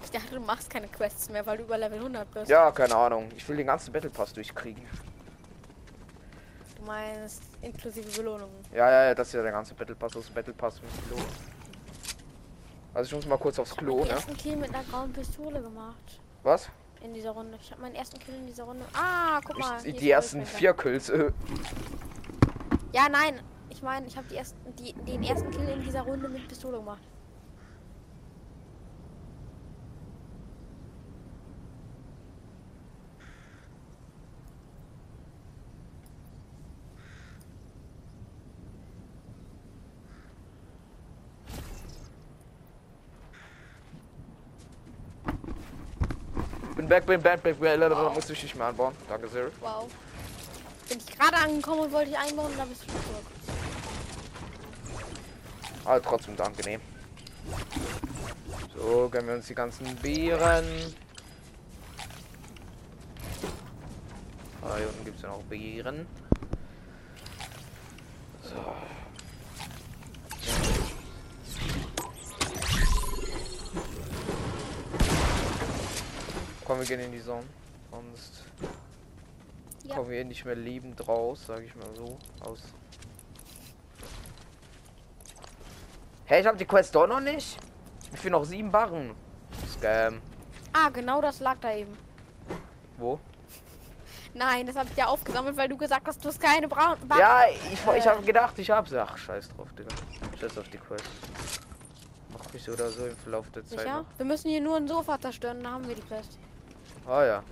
[0.03, 2.49] Ich dachte, du machst keine Quests mehr, weil du über Level 100 bist.
[2.49, 3.29] Ja, keine Ahnung.
[3.35, 4.87] Ich will den ganzen Battle Pass durchkriegen.
[6.85, 8.55] Meinst inklusive Belohnungen.
[8.73, 10.13] Ja, ja, ja, das ist ja der ganze Battle Pass.
[10.13, 11.17] Das Battle Pass mit Klo.
[12.93, 14.13] Also ich muss mal kurz aufs Klo, Den ne?
[14.13, 16.19] ersten Kill mit einer grauen Pistole gemacht.
[16.43, 16.69] Was?
[17.03, 17.57] In dieser Runde.
[17.61, 18.85] Ich habe meinen ersten Kill in dieser Runde.
[18.93, 19.85] Ah, guck mal.
[19.85, 21.09] Ich, die ersten vier Kills.
[21.09, 21.31] Äh,
[22.93, 23.41] Ja, nein.
[23.69, 26.77] Ich meine, ich habe die ersten, die, den ersten Kill in dieser Runde mit Pistole
[26.77, 27.01] gemacht.
[47.03, 47.91] Bin back, bin back, back, back.
[47.91, 48.13] Wow.
[48.13, 48.95] Muss ich nicht mehr anbauen.
[49.09, 49.47] Danke sehr.
[49.59, 49.89] Wow.
[50.87, 53.25] Bin ich gerade angekommen und wollte ich einbauen dann bist du zurück.
[55.83, 56.81] Aber trotzdem angenehm.
[58.75, 60.65] So, gönnen wir uns die ganzen Beeren.
[64.61, 66.07] Ah, hier unten gibt es ja noch Beeren.
[68.43, 68.55] So.
[76.65, 77.45] Komm, wir gehen in die Sonne.
[77.91, 78.43] Sonst
[79.83, 79.95] Ja.
[79.95, 82.17] kommen wir nicht mehr lebend raus, sag ich mal so.
[82.41, 82.59] Aus.
[86.25, 87.57] Hey, ich hab die Quest doch noch nicht.
[88.13, 89.13] Ich will noch sieben Barren.
[89.77, 90.21] Scam.
[90.73, 91.95] Ah, genau das lag da eben.
[92.97, 93.19] Wo?
[94.33, 96.97] Nein, das habe ich ja aufgesammelt, weil du gesagt hast, du hast keine Braun.
[97.07, 98.09] Ba Ja, ich, ich Äh.
[98.09, 98.91] habe gedacht, ich hab's.
[98.93, 99.89] Ach, scheiß drauf, Digga.
[100.39, 101.05] Scheiß auf die Quest.
[102.33, 103.79] Mach mich so oder so im Verlauf der Zeit.
[103.79, 103.97] Sicher?
[104.01, 104.05] noch.
[104.17, 106.37] Wir müssen hier nur ein Sofa zerstören, dann haben wir die Quest.
[107.07, 107.43] Ah ja.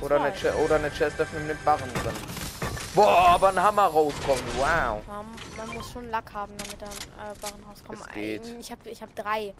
[0.00, 2.14] Oder eine, oder eine Chest öffnen mit Barren drin.
[2.94, 4.42] Boah, aber ein Hammer rauskommt.
[4.56, 5.02] Wow.
[5.06, 8.00] Man, muss schon Lack haben, damit dann äh, Barren rauskommen.
[8.00, 8.46] Es geht.
[8.58, 9.54] Ich habe ich hab drei.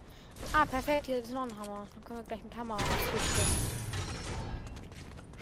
[0.52, 1.86] Ah, perfekt, hier ist noch ein Hammer.
[1.94, 2.76] Dann können wir gleich mit Hammer.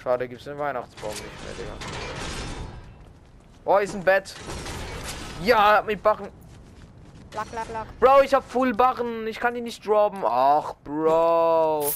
[0.02, 1.72] Schade, gibt's den Weihnachtsbaum nicht mehr, Digga.
[3.64, 4.34] Oh, ist ein Bett.
[5.42, 6.28] Ja, mit Barren.
[7.34, 8.00] Lack, lack, lack.
[8.00, 9.26] Bro, ich hab Full Barren.
[9.26, 10.22] Ich kann die nicht droppen.
[10.24, 11.92] Ach, Bro.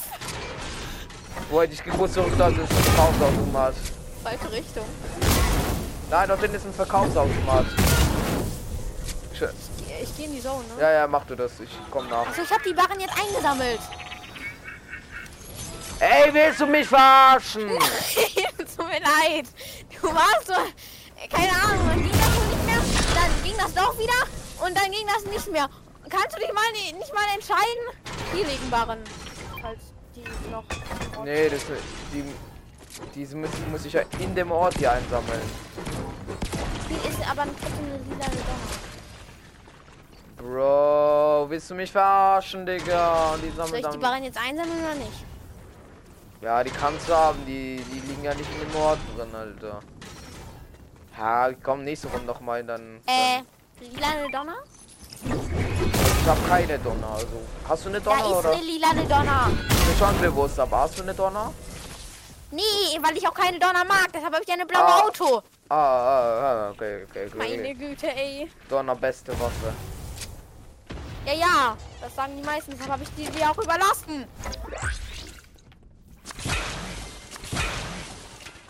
[1.53, 3.75] Wo hätte ich gewusst, so da ist ein Verkaufsautomat.
[4.23, 4.85] Falsche Richtung.
[6.09, 7.65] Nein, dort hinten ist ein Verkaufsautomat.
[9.33, 9.41] Ich,
[10.01, 10.81] ich gehe in die Zone, ne?
[10.81, 11.51] Ja, ja, mach du das.
[11.59, 12.25] Ich komm nach.
[12.25, 13.79] Achso, ich habe die Barren jetzt eingesammelt.
[15.99, 17.69] Ey, willst du mich verarschen?
[18.57, 19.45] Tut mir leid.
[20.01, 20.53] Du warst so.
[21.29, 22.81] Keine Ahnung, dann ging das nicht mehr.
[23.13, 24.65] Dann ging das doch wieder.
[24.65, 25.69] Und dann ging das nicht mehr.
[26.09, 27.83] Kannst du dich mal ni- nicht mal entscheiden?
[28.33, 28.97] Hier liegen Barren.
[29.61, 30.63] Falls die noch.
[31.23, 31.65] Nee, das
[32.13, 32.23] die
[33.15, 35.41] diese müssen, muss ich ja in dem Ort hier einsammeln.
[36.87, 38.83] Hier ist aber trotzdem eine lila Donner.
[40.37, 43.33] Bro, willst du mich verarschen, Digga?
[43.33, 43.97] Und die Soll ich die.
[43.97, 45.25] Barren jetzt einsammeln oder nicht?
[46.41, 47.39] Ja, die kannst du haben.
[47.45, 49.79] Die, die liegen ja nicht in dem Ort drin, Alter.
[51.17, 52.99] Ja, komm, nächste Runde noch mal dann.
[53.05, 53.41] Äh,
[53.79, 54.57] lila Donner?
[56.23, 57.41] Ich hab keine Donner, also.
[57.67, 58.51] Hast du eine Da Donner ist oder?
[58.53, 59.47] eine lila Donner.
[59.49, 61.53] Mir schon bewusst, aber hast du eine Donner?
[62.51, 62.61] Nee,
[63.01, 64.07] weil ich auch keine Donner mag.
[64.13, 65.01] Deshalb habe ich eine blaue Ah.
[65.01, 65.41] Auto.
[65.67, 67.37] Ah, ah, ah, okay, okay, okay.
[67.37, 68.49] Meine Güte, ey.
[68.69, 69.73] Donner, beste Waffe.
[71.25, 71.77] Ja, ja.
[71.99, 72.71] Das sagen die meisten.
[72.71, 74.25] Deshalb habe ich die dir auch überlassen.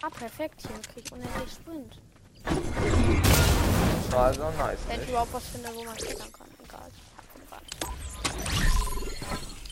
[0.01, 0.61] Ah, perfekt.
[0.61, 1.99] Hier krieg ich unendlich Sprint.
[4.17, 4.79] Also nice.
[4.87, 6.47] Wenn ich überhaupt was finde, wo man klettern kann.
[6.63, 6.89] Egal.
[6.93, 7.63] Ich hab den Rad.
[9.25, 9.62] Ey,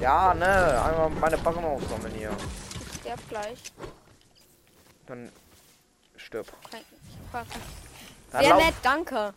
[0.00, 2.30] Ja, ne, einmal meine Packung aufsammeln hier.
[2.30, 3.58] ich sterb gleich.
[5.06, 5.32] Dann
[6.16, 6.46] stirb.
[7.32, 9.32] Dann, Sehr nett, danke.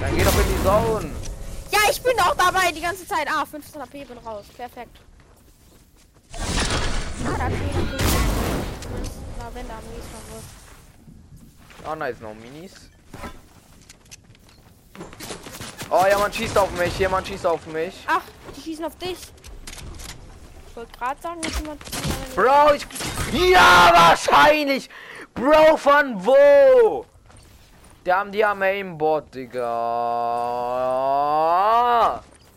[0.00, 1.10] dann geh doch in die Zone.
[1.70, 3.28] Ja, ich bin auch dabei die ganze Zeit.
[3.30, 4.46] Ah, 15 AP, bin raus.
[4.56, 4.98] Perfekt.
[6.34, 8.07] Ah, da
[9.54, 12.90] jeder Zumindest Lavender am nächsten Mal Ah, nice, noch Minis.
[15.90, 18.04] Oh, jemand schießt auf mich, jemand schießt auf mich.
[18.06, 18.20] Ach,
[18.56, 19.18] die schießen auf dich.
[20.68, 21.80] Ich wollte gerade sagen, dass jemand.
[22.34, 22.86] Bro, ich...
[23.32, 24.90] Ja, wahrscheinlich!
[25.34, 27.06] Bro, von wo?
[28.04, 29.62] Die haben die am Aimbot, Digga.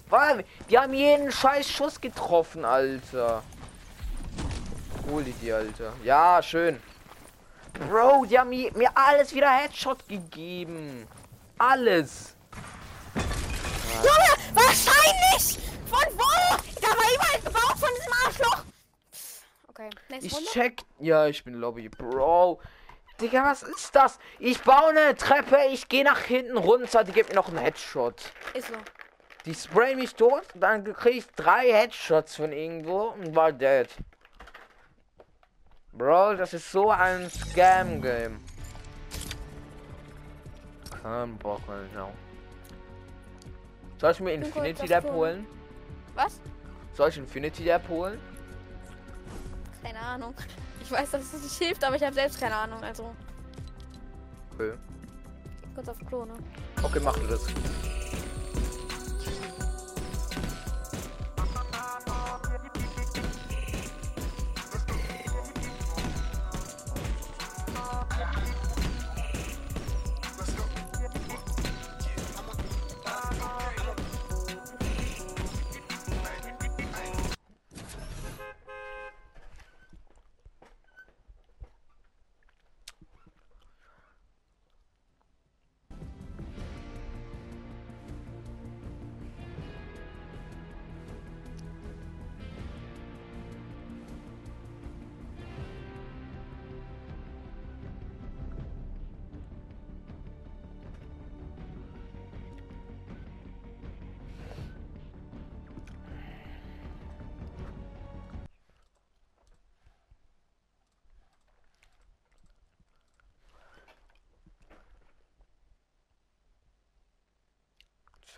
[0.09, 0.37] Was?
[0.69, 3.43] Die haben jeden scheiß Schuss getroffen, Alter.
[5.09, 5.93] Hol die die, Alter.
[6.03, 6.81] Ja, schön.
[7.89, 11.07] Bro, die haben je- mir alles wieder Headshot gegeben.
[11.57, 12.35] Alles.
[13.15, 15.59] Junge, wahrscheinlich!
[15.87, 16.57] Von wo?
[16.81, 18.63] Da war überall gebaut von diesem Arschloch.
[19.69, 20.49] Okay, nächste Ich Runde.
[20.51, 20.81] check.
[20.99, 21.89] Ja, ich bin Lobby.
[21.89, 22.59] Bro.
[23.19, 24.17] Digga, was ist das?
[24.39, 28.15] Ich baue eine Treppe, ich gehe nach hinten runter, die gibt mir noch einen Headshot.
[28.53, 28.73] Ist so.
[29.45, 33.87] Die spray mich tot, dann krieg ich drei Headshots von irgendwo und war dead.
[35.93, 38.39] Bro, das ist so ein Scam-Game.
[41.01, 41.61] Kein Bock
[41.93, 42.11] no.
[43.99, 45.45] Soll ich mir Infinity Lab holen?
[46.15, 46.39] Was?
[46.93, 48.19] Soll ich Infinity Lab holen?
[49.83, 50.33] Keine Ahnung.
[50.81, 52.83] Ich weiß, dass es nicht hilft, aber ich habe selbst keine Ahnung.
[52.83, 53.13] Also,
[54.53, 54.73] Okay.
[55.75, 56.33] kurz auf Klo, ne?
[56.83, 57.45] Okay, mach du das.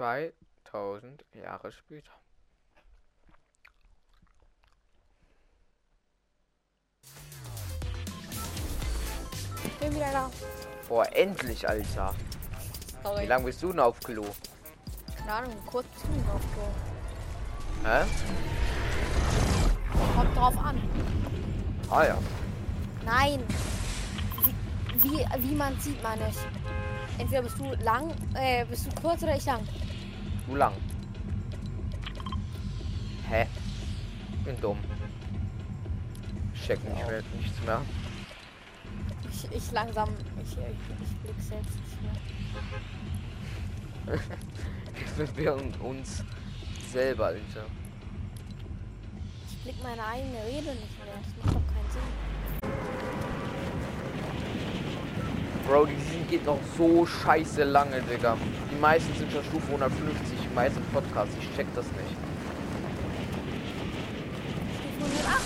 [0.04, 2.12] Zweitausend Jahre später.
[9.64, 10.30] Ich bin wieder da.
[10.90, 12.14] Boah, endlich, Alter.
[12.16, 13.26] Wie Sorry.
[13.28, 14.26] lange bist du denn auf Klo?
[15.20, 17.90] Keine Ahnung, kurz zu auf Klo.
[17.90, 18.04] Hä?
[20.18, 20.82] Kommt drauf an.
[21.90, 22.18] Ah ja.
[23.06, 23.42] Nein.
[25.04, 26.38] Wie, wie, man sieht, meine ich.
[27.20, 29.60] Entweder bist du lang, äh, bist du kurz oder ich lang.
[30.48, 30.74] Du lang.
[33.30, 33.46] Hä?
[34.46, 34.80] Bin dumm.
[36.66, 37.82] Check nicht, mehr, nichts mehr.
[39.30, 40.10] Ich, ich langsam,
[40.42, 42.14] ich, ich, ich blick selbst nicht mehr.
[45.18, 46.24] Wir verwirren uns
[46.92, 47.66] selber, Alter.
[49.50, 51.16] Ich blick meine eigene Rede nicht mehr.
[51.22, 52.33] Das macht doch keinen Sinn.
[55.68, 58.36] Bro, die sind geht noch so scheiße lange, Digga.
[58.70, 61.34] Die meisten sind schon Stufe 150, die meisten Podcasts.
[61.40, 62.18] Ich check das nicht.
[64.98, 65.42] Stufe 108.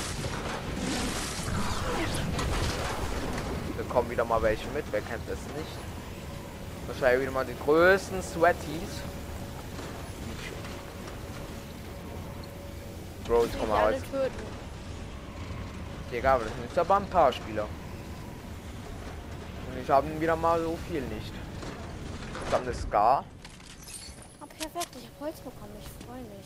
[3.78, 5.70] Wir kommen wieder mal welche mit, wer kennt das nicht?
[6.88, 9.02] Wahrscheinlich wieder mal die größten Sweaties.
[13.26, 14.04] Bro, jetzt komm Die mal alle raus.
[14.12, 14.58] töten.
[16.12, 17.68] Digga, aber das sind jetzt aber ein paar Spieler.
[19.82, 21.32] Ich habe wieder mal so viel nicht.
[22.52, 23.24] Dann eine Scar.
[24.40, 24.90] Ah, perfekt.
[24.98, 25.76] Ich habe Holz bekommen.
[25.80, 26.46] Ich freue mich.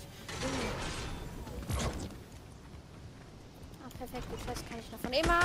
[3.84, 4.27] Ah, perfekt.
[4.36, 5.39] Ich weiß, kann ich noch von immer.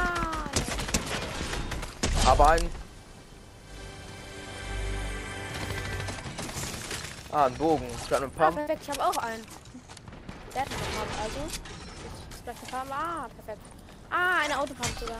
[2.27, 2.71] Aber ein.
[7.33, 7.87] Ah, ein Bogen.
[8.05, 8.53] Ich habe ein Ah, paar.
[8.53, 8.83] perfekt.
[8.83, 9.45] Ich habe auch einen.
[10.55, 11.41] Der hat eine Pump, also.
[11.41, 12.93] Jetzt ist gleich eine Pump.
[12.99, 13.67] Ah, perfekt.
[14.11, 15.19] Ah, eine Autopump sogar.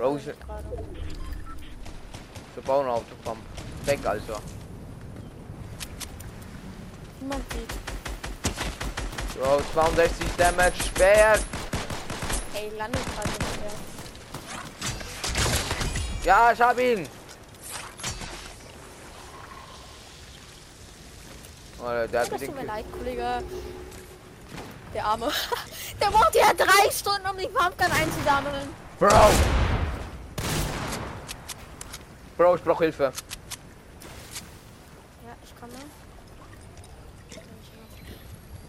[0.00, 0.24] Gerade.
[2.54, 3.40] wir bauen Autopump.
[3.84, 4.40] Weg, Alter.
[7.20, 7.68] Niemand sieht.
[9.38, 10.72] Bro, 62 Damage.
[10.96, 11.38] Schwer.
[12.54, 13.72] Ey, landet gerade nicht mehr.
[16.24, 17.06] Ja, ich hab ihn.
[21.84, 23.42] Alter, der hat Das tut mir leid, Kollege.
[24.94, 25.30] Der Arme.
[26.00, 28.74] Der braucht ja drei Stunden, um die Pumpgun einzusammeln.
[28.98, 29.69] Bro!
[32.40, 33.02] Bro, ich brauch Hilfe.
[33.02, 33.10] Ja,
[35.44, 35.74] ich komme.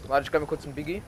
[0.06, 1.02] Warte, ich gebe mir kurz einen Biggie.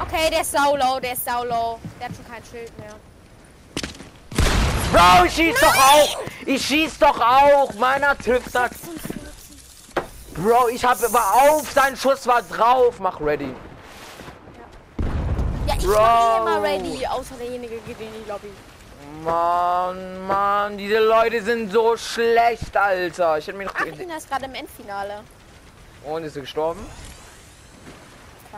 [0.00, 1.80] Okay, der ist saulow, der ist saulow.
[1.98, 2.94] Der hat schon kein Schild mehr.
[4.92, 6.18] Bro, ich schieß doch auch!
[6.46, 7.74] Ich schieß doch auch!
[7.74, 8.14] Meiner
[8.48, 8.76] sagt.
[8.78, 9.12] 46.
[10.36, 13.00] Bro, ich hab war auf, sein Schuss war drauf.
[13.00, 13.52] Mach ready.
[15.66, 15.94] Ja, ich Bro.
[15.94, 18.52] war eh immer ready, außer derjenige geht in die Lobby.
[19.24, 23.38] Mann, Mann, diese Leute sind so schlecht, Alter.
[23.38, 23.74] Ich hätte mir noch.
[23.74, 25.20] Ach, Ina ist gerade im Endfinale.
[26.04, 26.86] Und ist er gestorben?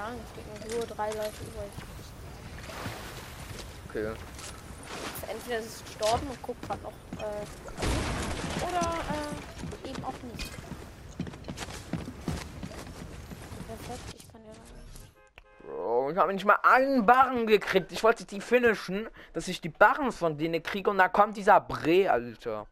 [0.06, 1.72] Ahnung, es gibt nur drei Leute übrig.
[3.88, 4.12] Okay.
[5.28, 6.92] Entweder ist es gestorben und guckt gerade noch.
[7.18, 7.24] Äh,
[8.68, 10.52] oder äh, eben auch nicht.
[15.86, 15.92] Ich.
[15.92, 16.10] Bro, Bro.
[16.10, 17.92] Ich habe nicht mal einen Barren gekriegt.
[17.92, 21.60] Ich wollte die finishen, dass ich die Barren von denen kriege und da kommt dieser
[21.60, 22.66] Bre, Alter.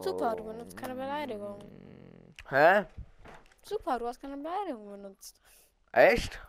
[0.00, 1.58] Super, du benutzt keine Beleidigung.
[2.48, 2.86] Hä?
[3.62, 5.40] Super, du hast keine Beleidigung benutzt.
[5.92, 6.40] Echt?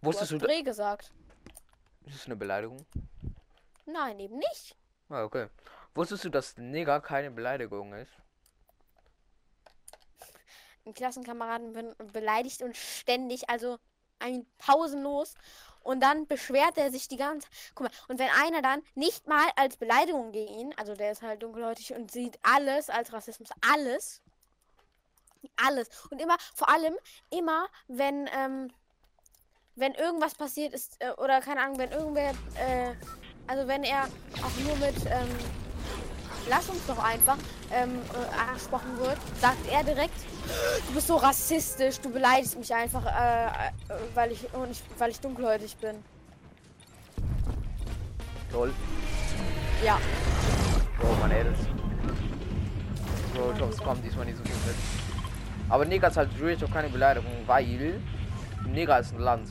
[0.00, 1.12] Du Wusstest hast du, Dreh gesagt.
[2.04, 2.84] das ist eine Beleidigung?
[3.86, 4.76] Nein, eben nicht.
[5.08, 5.48] Ah, okay.
[5.94, 8.12] Wusstest du, dass Nigger keine Beleidigung ist?
[10.84, 13.78] Ein Klassenkameraden be beleidigt uns ständig, also
[14.18, 15.34] ein pausenlos.
[15.80, 19.48] Und dann beschwert er sich die ganze Guck mal, und wenn einer dann nicht mal
[19.56, 24.22] als Beleidigung gegen ihn, also der ist halt dunkelhäutig und sieht alles als Rassismus, alles.
[25.56, 25.88] Alles.
[26.10, 26.94] Und immer, vor allem,
[27.30, 28.72] immer, wenn, ähm,
[29.74, 32.94] wenn irgendwas passiert ist, äh, oder keine Ahnung, wenn irgendwer, äh,
[33.48, 35.61] also wenn er auch nur mit, ähm,
[36.48, 37.36] lass uns doch einfach,
[37.72, 40.14] ähm, äh, angesprochen wird, sagt er direkt,
[40.88, 43.70] du bist so rassistisch, du beleidigst mich einfach, äh, äh,
[44.14, 45.96] weil ich, und ich, weil ich dunkelhäutig bin.
[48.52, 48.72] Lol.
[49.84, 49.98] Ja.
[51.00, 51.66] Bro, man ey, das.
[53.34, 54.76] Bro, ich hoffe, es kommt diesmal nicht so viel mit.
[55.68, 58.02] Aber Neger ist halt wirklich auch keine Beleidigung, weil
[58.66, 59.48] Neger ist ein Land.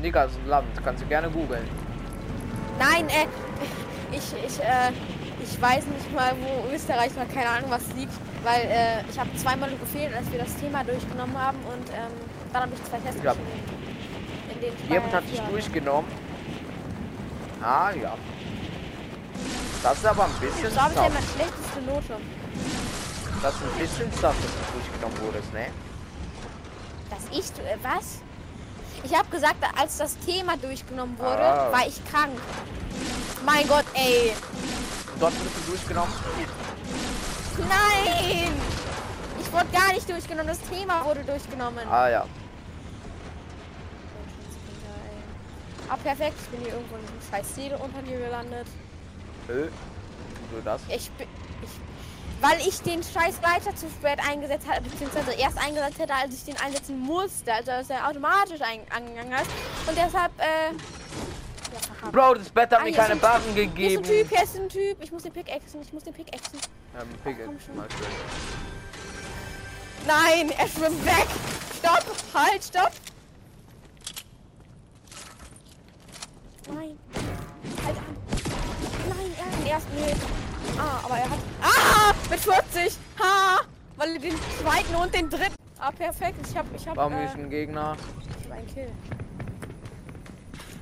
[0.00, 1.68] Neger ist ein Land, kannst du gerne googeln.
[2.80, 3.26] Nein, äh,
[4.10, 4.90] ich, ich, äh,
[5.42, 8.12] ich weiß nicht mal, wo Österreich war, keine Ahnung, was liegt,
[8.42, 12.10] weil äh, ich habe zweimal gefehlt, als wir das Thema durchgenommen haben und ähm,
[12.54, 13.32] dann habe ich zwei Tests Ja.
[13.32, 13.38] In
[14.84, 15.50] ich Jemand hat hatte.
[15.52, 16.10] durchgenommen.
[17.62, 18.14] Ah ja.
[19.82, 21.08] Das ist aber ein bisschen So habe ich tough.
[21.12, 22.16] meine schlechteste Note.
[23.42, 25.66] Das ist ein bisschen tough, dass du durchgenommen wurdest, ne?
[27.10, 28.20] Dass ich, äh, was?
[29.02, 31.72] Ich habe gesagt, als das Thema durchgenommen wurde, Ah.
[31.72, 32.32] war ich krank.
[33.44, 34.32] Mein Gott, ey.
[35.18, 36.12] Dort wurdest du durchgenommen.
[37.58, 38.52] Nein!
[39.40, 41.86] Ich wurde gar nicht durchgenommen, das Thema wurde durchgenommen.
[41.90, 42.24] Ah ja.
[45.88, 46.34] Ah, perfekt.
[46.42, 48.66] Ich bin hier irgendwo in diesem scheiß Ziel unter dir gelandet.
[49.48, 49.68] Äh,
[50.50, 50.82] wieso das?
[50.88, 51.26] Ich bin.
[52.40, 56.44] Weil ich den scheiß Leiter zu spät eingesetzt hatte, beziehungsweise erst eingesetzt hätte, als ich
[56.44, 57.52] den einsetzen musste.
[57.52, 59.50] Also dass er automatisch angegangen ist.
[59.86, 60.72] Und deshalb, äh.
[62.02, 62.10] Ja.
[62.10, 63.98] Bro, das Bett hat Ah, mir keine ein Barren Hier ist gegeben.
[63.98, 64.96] ein Typ, hier ist ein Typ.
[65.02, 66.58] Ich muss den Pickaxen, ich muss den Pickaxen.
[67.22, 67.62] Pick Ach, komm it.
[67.62, 67.76] schon.
[67.76, 68.06] Mal schön.
[70.06, 71.26] Nein, er schwimmt weg.
[71.78, 72.90] Stopp, halt, stopp.
[76.68, 76.98] Nein.
[77.84, 78.16] Halt an.
[79.08, 80.16] Nein, er hat den ersten Hit.
[80.78, 81.38] Ah, aber er hat.
[81.62, 82.12] Ah!
[82.30, 82.96] Mit 40!
[83.18, 83.60] Ha!
[83.96, 85.54] Weil den zweiten und den dritten.
[85.78, 86.46] Ah, perfekt.
[86.48, 86.66] Ich hab.
[86.74, 86.96] Ich hab.
[86.96, 87.96] Warum äh, ist ein Gegner?
[88.38, 88.92] ich hab einen Kill.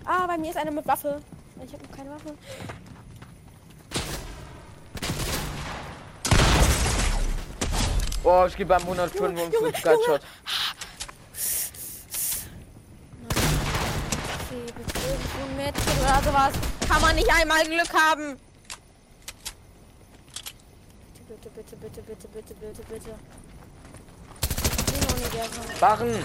[0.05, 1.21] Ah, bei mir ist einer mit Waffe.
[1.65, 2.35] Ich habe noch keine Waffe.
[8.25, 10.21] Oh, ich gebe beim 155 Junge, Gutshot.
[14.41, 14.65] Okay,
[15.57, 16.53] mit oder sowas.
[16.89, 18.39] Kann man nicht einmal Glück haben.
[21.41, 23.15] Bitte, bitte, bitte, bitte, bitte, bitte, bitte.
[25.79, 26.25] Barren!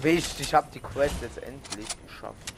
[0.00, 2.54] Wichtig, ich habe die Quest jetzt endlich geschafft.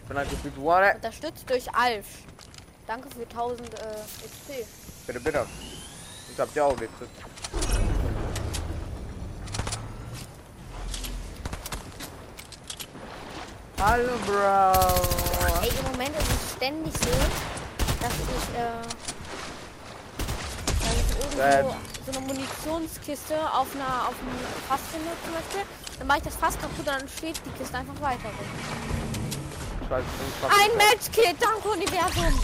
[0.00, 0.94] Ich bin halt gefühlt, what?
[0.94, 2.06] Unterstützt durch Alf.
[2.86, 3.72] Danke für 1000 äh,
[4.24, 4.66] XP.
[5.06, 5.46] Bitte, bitte.
[6.32, 7.10] Ich hab die auch gekriegt.
[13.78, 15.60] Hallo, Bro.
[15.62, 17.10] Ey, im Moment ist es ständig so,
[18.00, 18.99] dass ich, äh, dass ich
[21.20, 25.68] irgendwo so eine Munitionskiste auf einer auf einem Fass benutzen möchte.
[25.98, 28.30] Dann mache ich das Fass kaputt und dann steht die Kiste einfach weiter
[29.90, 30.04] weiß
[30.48, 32.40] Ein Matchkit, danke Universum.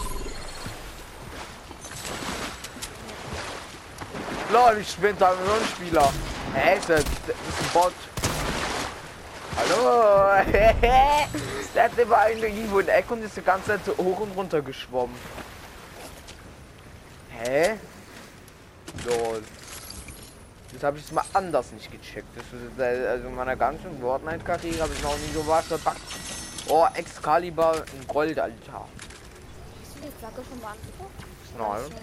[4.51, 6.11] Lol, ich bin da nur ein Spieler.
[6.53, 7.93] Hä, ist das, das ist ein Bot.
[9.57, 10.43] Hallo?
[11.75, 14.35] Der hat immer irgendwo in der Ecke und ist die ganze Zeit so hoch und
[14.35, 15.15] runter geschwommen.
[17.29, 17.77] Hä?
[19.05, 19.43] Lol.
[20.73, 22.27] Das habe ich mal anders nicht gecheckt.
[22.35, 26.01] Das ist, äh, also in meiner ganzen Fortnite-Karriere habe ich noch nie so was verpackt.
[26.67, 28.55] Oh, Excalibur in Gold, Alter.
[28.73, 31.11] Hast du die Flagge schon beansprucht?
[31.57, 32.01] Nein.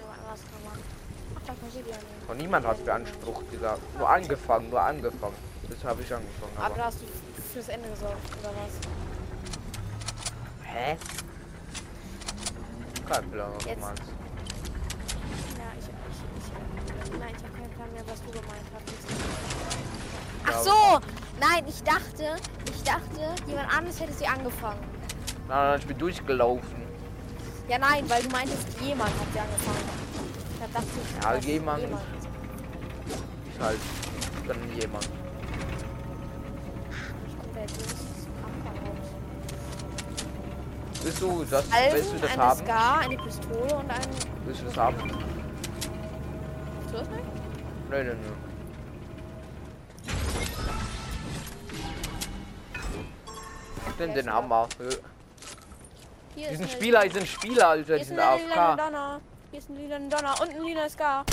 [1.46, 2.30] Ach.
[2.30, 3.76] Und niemand hat beansprucht, Digga.
[3.98, 5.34] Nur angefangen, nur angefangen.
[5.68, 6.52] Das habe ich angefangen.
[6.56, 6.74] Aber Aber.
[6.76, 7.06] da hast du
[7.52, 8.72] fürs Ende gesorgt, oder was?
[10.64, 10.96] Hä?
[13.06, 14.02] Kein Plan, was du Jetzt- meinst.
[15.58, 15.90] Ja, ich, ich,
[16.88, 18.64] ich, nein, ich habe keinen Plan mehr, was du gemeint.
[20.46, 21.00] Ja, Ach so!
[21.40, 22.36] Nein, ich dachte,
[22.66, 24.78] ich dachte, jemand anderes hätte sie angefangen.
[25.48, 26.82] Nein, nein, ich bin durchgelaufen.
[27.68, 29.88] Ja, nein, weil du meintest, jemand hat sie angefangen.
[30.60, 31.82] Da dachte ich, Ja, dass jemand.
[31.82, 33.78] ist halt
[34.46, 35.08] dann jemand.
[41.02, 42.60] Willst du das, willst du Alben, das haben?
[42.64, 44.00] Scar, eine Pistole und ein.
[44.46, 44.96] Willst du das haben?
[46.94, 47.08] Du das?
[47.90, 48.30] Nö, nö, nö.
[53.98, 54.68] Den, Ja, den haben wir.
[56.36, 58.76] Hier Die sind Spieler, die sind Spieler, Alter, Hier die sind AFK.
[58.76, 59.20] Donner.
[59.50, 61.24] Hier ist ein lila Donner und ein lila Scar.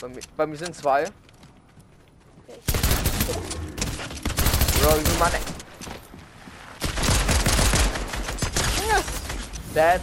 [0.00, 1.02] Bei mir, bei mir sind zwei.
[1.02, 2.58] Okay,
[4.80, 5.32] Bro, wie man.
[9.74, 10.00] Dead.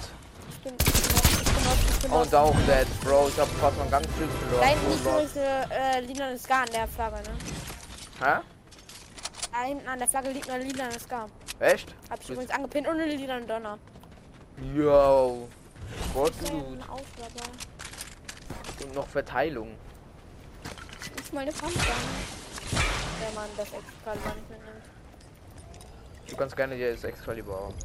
[0.50, 1.95] Ich bin, ich bin lost, ich bin lost, ich bin lost.
[2.12, 3.28] Und auch dead, Bro.
[3.30, 4.64] Ich hab fast mein ganzes Schild verloren.
[4.64, 7.38] hinten liegt Oh, übrigens eine äh, lila Scar an der Flagge, ne?
[8.20, 8.40] Hä?
[9.52, 11.28] Da hinten an der Flagge liegt eine lila Scar.
[11.60, 11.94] Echt?
[12.10, 13.78] Hab ich übrigens angepinnt und eine lila Donner.
[14.76, 15.48] Yo.
[16.14, 16.80] Gott, gut.
[18.84, 19.76] Und noch Verteilung.
[21.02, 21.82] Ich muss meine Pumpgun.
[23.22, 24.84] Wenn man das Excalibur nicht mitnimmt.
[26.30, 27.76] Du kannst gerne das Excalibur haben.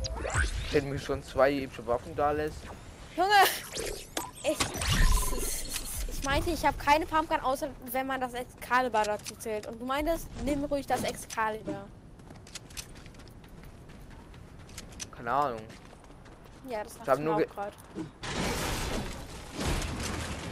[0.72, 2.56] Wenn mir schon zwei epische Waffen da lässt.
[3.16, 3.30] Junge!
[4.42, 4.56] Ich,
[6.08, 9.66] ich meinte, ich habe keine Pumpgun, außer wenn man das Excalibur dazu zählt.
[9.66, 11.84] Und du meintest, nimm ruhig das Excalibur.
[15.16, 15.60] Keine Ahnung.
[16.68, 17.72] Ja, das hab ich nur gerade.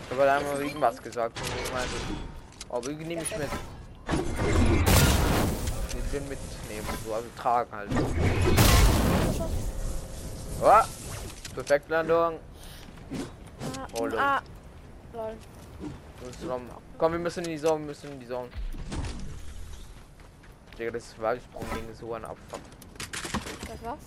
[0.04, 1.40] Ich habe halt einmal irgendwas gesagt.
[2.70, 3.48] Oh, irgendwie nehme ich mit.
[5.88, 6.86] Ich will mitnehmen.
[7.06, 7.90] So, also tragen halt.
[10.60, 10.82] Oh,
[11.58, 12.38] Perfektlandung.
[13.76, 14.18] Ah, Oh, lol.
[14.18, 14.40] ah,
[15.12, 15.36] lol.
[16.96, 18.48] Komm, wir müssen in die Zone, wir müssen in die Zone.
[20.78, 22.60] Digga, das Weitsprung-Ding ist so ein Abfuck.
[23.66, 23.98] Das war's?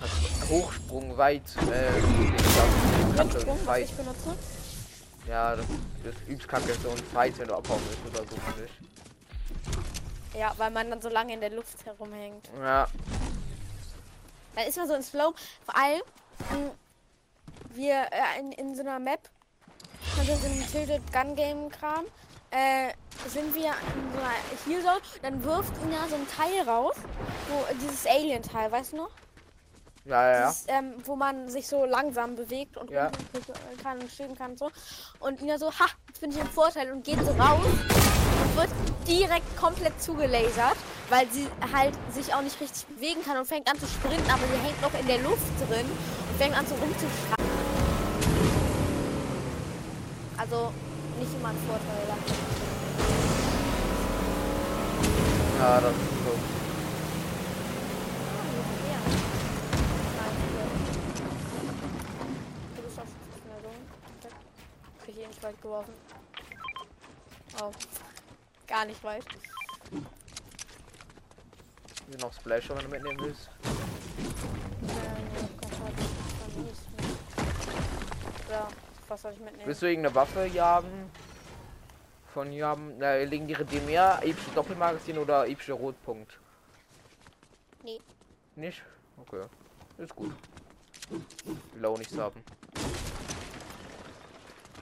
[0.00, 4.34] Das Hochsprung weit, äh, ich glaub, Kante, Sprung, was ich benutze?
[5.28, 5.66] Ja, das,
[6.04, 10.38] das übelst kacke, so ein Fight, wenn du abhauen willst oder so, finde ich.
[10.40, 12.48] Ja, weil man dann so lange in der Luft herumhängt.
[12.58, 12.88] Ja,
[14.56, 15.34] Dann ist man so in Slow.
[15.66, 16.00] Vor allem,
[17.74, 19.20] wir äh, in, in so einer Map,
[20.18, 22.04] also in so einem Tilted Gun Game Kram,
[22.50, 22.92] äh,
[23.28, 24.34] sind wir in so einer
[24.66, 26.96] hier so, dann wirft ihn ja so ein Teil raus,
[27.48, 29.10] wo äh, dieses Alien-Teil, weißt du noch?
[30.04, 30.46] ja, ja.
[30.48, 33.10] Dieses, ähm, wo man sich so langsam bewegt und Ja.
[33.82, 34.70] kann und stehen kann und so.
[35.20, 38.70] Und Ina so, ha, jetzt bin ich im Vorteil und geht so raus und wird
[39.06, 40.76] direkt komplett zugelasert,
[41.08, 44.42] weil sie halt sich auch nicht richtig bewegen kann und fängt an zu sprinten, aber
[44.46, 45.86] sie hängt noch in der Luft drin
[46.32, 47.36] und fängt an so rumzuschreien.
[50.36, 50.72] Also
[51.18, 52.08] nicht immer ein Vorteil.
[52.08, 52.16] ja.
[55.58, 56.38] Ja, das ist so.
[65.04, 65.92] Krieg ich eh nicht weit geworfen.
[67.60, 67.72] Oh.
[68.68, 69.24] Gar nicht weit.
[72.08, 73.50] Hier noch Splasher, wenn du mitnehmen willst.
[78.52, 78.68] Ja,
[79.08, 79.66] was soll ich mitnehmen?
[79.66, 81.10] Willst du irgendeine Waffe hier haben?
[82.34, 83.64] Von hier haben, na, legendäre
[84.22, 86.38] epische Doppelmagazin oder epische Rotpunkt?
[87.82, 87.98] Nee.
[88.54, 88.82] Nicht?
[89.22, 89.46] Okay.
[89.96, 90.34] Ist gut.
[91.72, 92.44] Will auch nichts haben.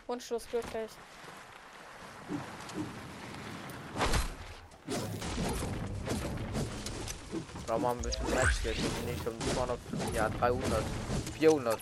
[0.08, 0.90] Wunschlos glücklich.
[7.68, 8.76] Da mal ein bisschen Matchgeld.
[9.06, 9.78] Nicht um 200,
[10.12, 10.82] ja 300,
[11.38, 11.78] 400.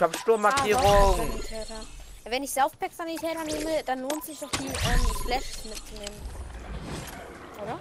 [0.00, 0.82] Ich hab Ah, Sturmmarkierung.
[0.82, 1.80] Saufpack-Sanitäter.
[2.24, 4.72] Wenn ich Saufpack-Sanitäter nehme, dann lohnt sich doch die ähm,
[5.20, 6.20] Splashes mitzunehmen.
[7.62, 7.78] Oder?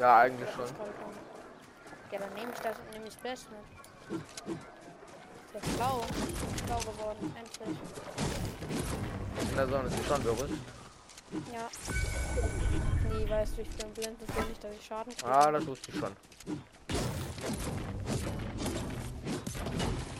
[0.00, 0.64] ja, eigentlich schon.
[0.64, 2.12] das ich.
[2.12, 4.22] Ja, dann nehme ich das und nehme die Splash mit.
[5.44, 6.00] Ist ja schlau.
[6.64, 7.78] Schlau geworden, endlich.
[9.50, 10.50] In der Sonne ist schon berührt.
[11.52, 11.68] Ja.
[13.12, 15.30] Nee, weißt du, ich bin blind, das will nicht, dass ich Schaden kriege.
[15.30, 16.16] Ah, das wusste ich schon.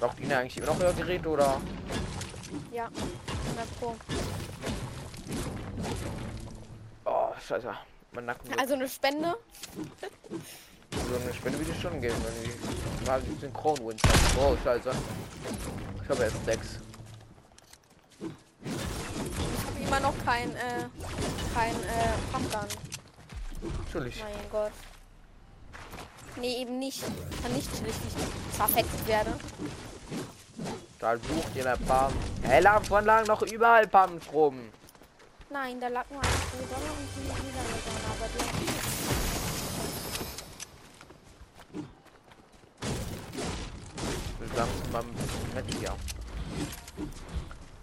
[0.01, 1.61] Braucht ihn eigentlich immer noch euer Gerät oder?
[2.72, 2.88] Ja,
[3.46, 3.96] 100 Pro.
[7.05, 7.72] Oh, scheiße.
[8.12, 9.36] Mein Nacken wird Also eine Spende.
[10.90, 14.03] so eine Spende würde ich schon geben, wenn ich mal die synchron wins
[14.38, 14.90] Oh, scheiße.
[16.05, 16.78] Ich habe erst sechs.
[18.64, 20.86] Ich habe immer noch kein, äh,
[21.55, 22.66] kein, äh, Pumpgun.
[23.84, 24.22] Natürlich.
[24.22, 24.72] Mein Gott.
[26.36, 27.03] Nee, eben nicht.
[27.42, 29.32] Kann nicht wie ich zerfetzt werde.
[30.99, 32.11] Da sucht ihr ein paar.
[32.43, 34.73] Hey, lagen vorhin lagen noch überall Pumps rum.
[35.51, 38.79] Nein, da lag nur eine Sonne und die wieder eine Sonne, aber die
[45.55, 45.95] mit hier.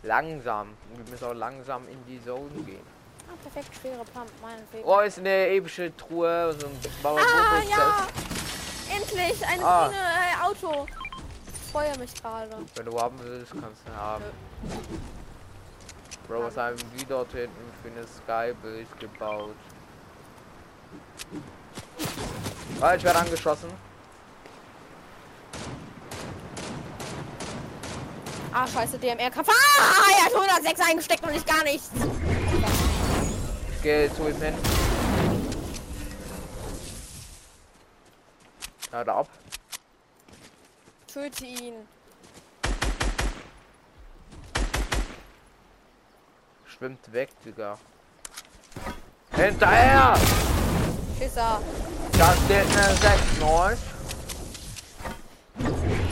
[0.04, 0.68] Langsam.
[0.96, 2.86] Wir müssen auch langsam in die Zone gehen.
[3.28, 4.84] Ah, perfekt, schwere Pump, meinetwegen.
[4.86, 6.56] Oh, ist eine epische Truhe.
[6.60, 8.08] So ein ah, ja!
[8.96, 9.46] Endlich!
[9.48, 9.90] Ein Ah.
[9.90, 10.86] äh, Auto!
[11.76, 12.56] Ich freue mich gerade.
[12.76, 14.24] Wenn du haben willst, kannst du haben.
[16.26, 17.52] Bro, was haben die dort hinten
[17.84, 19.56] für eine Skybild gebaut?
[22.80, 23.70] Ah, ich werde angeschossen.
[28.54, 29.50] Ah, scheiße, DMR-Kampf.
[29.50, 31.90] Ah, er hat 106 eingesteckt und ich gar nichts.
[33.76, 34.56] Ich gehe zu ihm hin.
[38.94, 39.28] Ja, da ab.
[41.16, 41.76] Töte ihn.
[46.66, 47.78] Schwimmt weg, Digga.
[49.32, 50.16] Hinterher!
[51.18, 51.62] Schisser.
[52.20, 53.78] Da steht eine 6 9.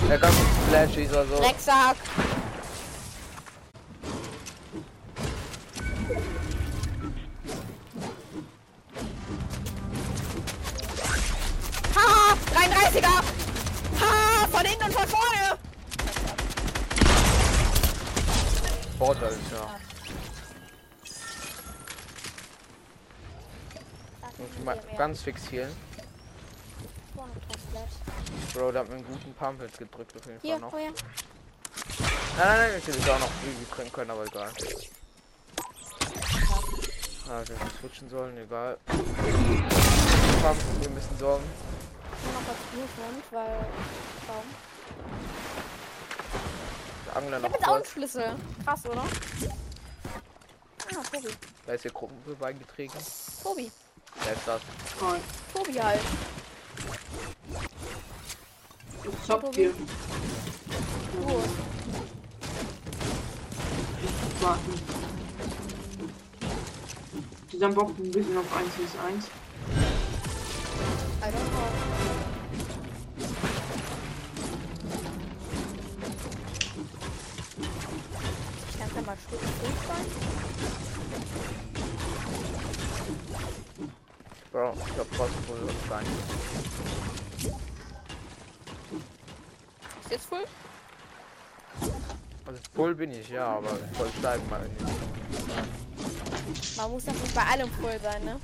[0.07, 0.31] Der kann
[0.69, 1.35] Flashies oder so.
[1.35, 1.97] Drecksack.
[11.93, 13.32] Haha, 33er.
[14.63, 15.59] Von hinten und von vorne.
[18.97, 19.79] Vorteil ist ja.
[24.63, 25.75] Mal ganz fix healen.
[28.53, 30.71] Bro, der hat mir einen guten Pump jetzt gedrückt auf jeden Fall Hier, noch.
[30.71, 30.85] oh ja.
[30.85, 30.97] Nein,
[32.37, 34.49] nein, nein, ich hätte es auch noch irgendwie kriegen können, aber egal.
[37.27, 38.77] Ah, wir hätten switchen sollen, egal.
[38.85, 41.43] Pump, wir müssen sorgen.
[42.23, 43.65] Ich noch was Bluthund, weil...
[44.27, 44.47] Warum?
[47.05, 47.85] Der Angler Ich noch hab jetzt auch einen.
[47.85, 48.35] Schlüssel.
[48.63, 49.01] Krass, oder?
[49.01, 49.07] Ah,
[51.11, 51.27] Tobi.
[51.65, 52.97] Da ist hier Gruppe beigetreten.
[53.41, 53.71] Tobi.
[54.23, 54.61] Wer ist das?
[55.01, 55.21] Nein.
[55.53, 55.99] Tobi halt.
[59.03, 59.71] Was habt ihr?
[59.71, 59.77] Du.
[64.41, 64.73] Warten.
[67.51, 69.25] Die haben Bock ein bisschen auf 1 vs 1.
[71.21, 71.92] I don't know.
[79.13, 79.41] Mal Schluss
[79.87, 80.05] sein.
[84.51, 86.05] Bro, ich hab fast voll sein.
[90.01, 90.45] Ist jetzt voll?
[92.45, 94.81] Also voll bin ich, ja, aber voll steigen mal nicht.
[96.77, 98.39] Man muss das nicht bei allem voll sein, ne?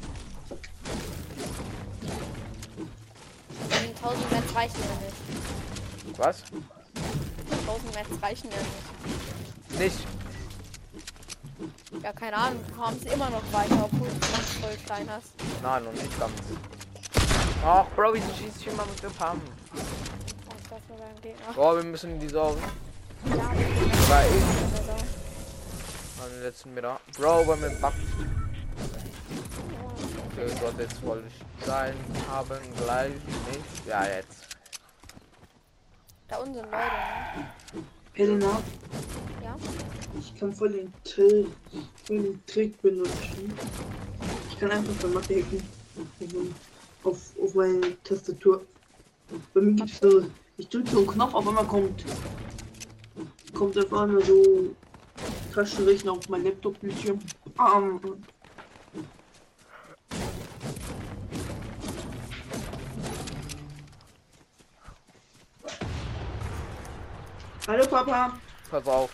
[3.70, 6.20] Die 1000 Mets reichen ja nicht.
[6.20, 6.44] Was?
[7.68, 9.80] 1000 Mets reichen ja nicht.
[9.80, 10.19] Nicht.
[12.04, 15.34] Ja, keine Ahnung, du kommst immer noch weiter, obwohl du noch voll klein hast.
[15.62, 16.34] Nein, noch nicht ganz.
[17.66, 19.12] Ach, Bro, wieso schießt ich immer mit dem?
[19.12, 19.36] Oh,
[21.22, 21.54] Gegner.
[21.54, 22.62] Bro, wir müssen in die Sorgen.
[23.26, 23.52] Ja,
[24.08, 24.80] Weil ich
[26.24, 27.00] an den letzten Meter.
[27.18, 27.97] Bro, bei mir backt.
[30.32, 31.95] Okay, dort jetzt wollte ich sein
[32.30, 33.86] haben, gleich nicht.
[33.86, 34.47] Ja, jetzt.
[36.30, 37.84] Da unten sind Leute, ne?
[38.20, 38.62] Helena,
[39.42, 39.56] Ja?
[40.20, 41.48] ich kann voll den, Trill,
[42.04, 43.54] voll den Trick benutzen.
[44.50, 45.64] Ich kann einfach bei Mathe hacken.
[47.06, 48.66] Auf, auf meine Tastatur.
[49.54, 50.26] Bei mir gibt's so,
[50.58, 52.04] ich drücke so einen Knopf, auf einmal kommt,
[53.54, 54.76] kommt auf einmal so
[55.54, 57.20] Taschenrechner auf mein Laptop-Bildschirm.
[57.58, 58.02] Ähm,
[67.70, 68.34] Hallo Papa.
[68.72, 69.12] Pass auf.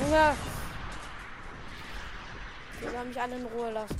[0.00, 0.34] Junge!
[2.80, 3.96] Die sollen mich alle in Ruhe lassen.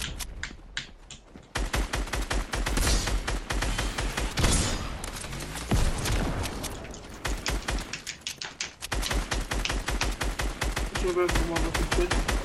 [10.97, 12.23] Ich einfach mal was gefunden.
[12.27, 12.43] Von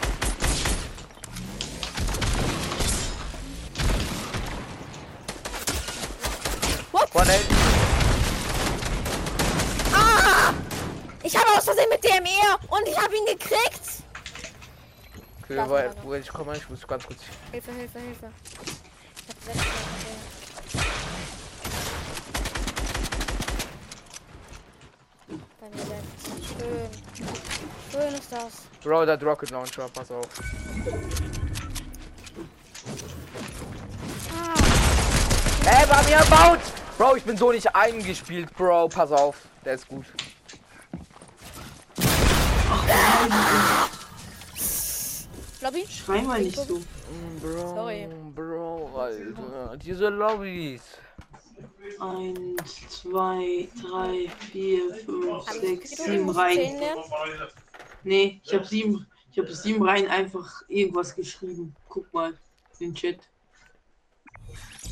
[16.04, 17.20] Wo ich komme, ich muss ganz kurz.
[17.52, 18.32] Hilfe, Hilfe, Hilfe.
[19.16, 19.66] Ich hab sechs.
[25.60, 26.46] Bei mir selbst.
[26.46, 26.90] Schön.
[27.92, 28.54] Schön ist das.
[28.84, 30.28] Bro, der Rocket Launcher, pass auf.
[34.38, 36.60] Ah, Ey, bei mir baut!
[37.00, 38.90] Bro, ich bin so nicht eingespielt, Bro.
[38.90, 39.38] Pass auf.
[39.66, 40.06] Der ist gut.
[45.62, 45.86] Lobby?
[45.88, 46.82] Schrei mal nicht so.
[47.42, 48.08] Bro, Sorry.
[48.34, 49.78] Bro, Alter.
[49.78, 50.82] Diese Lobbys.
[52.00, 56.82] Eins, zwei, drei, vier, fünf, Hab sechs, sieben Reihen.
[58.04, 61.76] Nee, ich habe sieben, ich habe sieben Reihen einfach irgendwas geschrieben.
[61.90, 62.32] guck mal
[62.80, 63.20] in den Chat.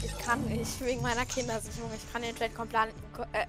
[0.03, 1.89] Ich kann nicht, wegen meiner Kindersicherung.
[1.95, 2.89] Ich kann den Chat komplett.
[3.31, 3.47] Äh,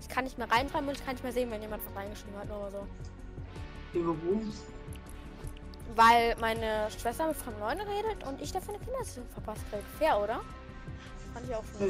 [0.00, 2.36] ich kann nicht mehr reinschreiben und ich kann nicht mehr sehen, wenn jemand was reingeschrieben
[2.36, 2.86] hat, nur so.
[3.94, 4.52] Ja, warum?
[5.94, 9.80] Weil meine Schwester mit fremden Leuten redet und ich dafür eine Kindersicherung verpasst krieg.
[9.98, 10.40] Fair, oder?
[11.34, 11.88] Fand ich auch schon.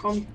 [0.00, 0.26] Komm.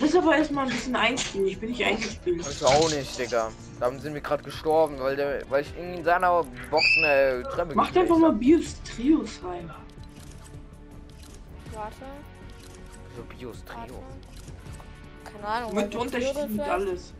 [0.00, 1.48] Muss aber erstmal ein bisschen einspielen.
[1.48, 2.46] Ich bin nicht eingespielt.
[2.48, 3.50] Ich auch nicht, Digga.
[3.80, 7.96] Dann sind wir gerade gestorben, weil der, weil ich in seiner Box eine Treppe Macht
[7.96, 8.32] einfach mal.
[8.32, 9.70] Bios Trios rein.
[11.72, 11.94] Warte,
[13.16, 13.94] So Bios warte.
[15.32, 15.74] Keine Ahnung.
[15.74, 17.12] Mit Unterschied alles.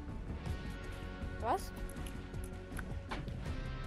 [1.40, 1.60] Was?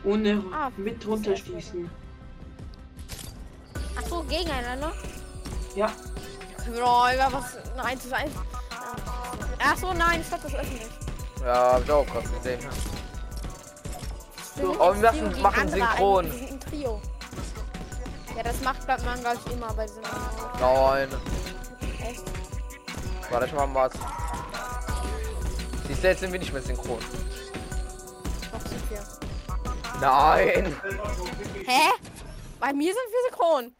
[0.03, 1.89] Ohne Ah, mit runterschießen.
[3.97, 4.91] Ach so, gegeneinander?
[5.76, 5.91] Ja.
[6.57, 7.57] Können wir doch über was.
[7.74, 8.32] Ein 1 zu 1.
[9.63, 10.88] Ach so, nein, ich glaube, das öffentlich.
[11.43, 12.59] Ja, hab ich auch gerade gesehen.
[14.55, 16.26] Wir sind Oh, wir Trio machen- synchron.
[16.26, 17.01] ein- Wir sind ein Trio.
[18.38, 20.01] Ja, das macht bleibt man, glaube ich, immer bei diesen.
[20.59, 21.09] Nein.
[23.32, 23.93] Warte, ich mal was.
[25.88, 26.99] Siehst du, jetzt sind wir nicht mehr synchron.
[28.51, 29.01] Doch, sind wir.
[30.01, 30.75] Nein!
[31.65, 31.89] Hä?
[32.59, 33.75] Bei mir sind wir synchron.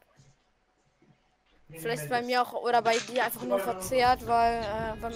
[1.80, 5.10] Vielleicht bei mir auch oder bei dir einfach nur verzerrt, weil äh, bei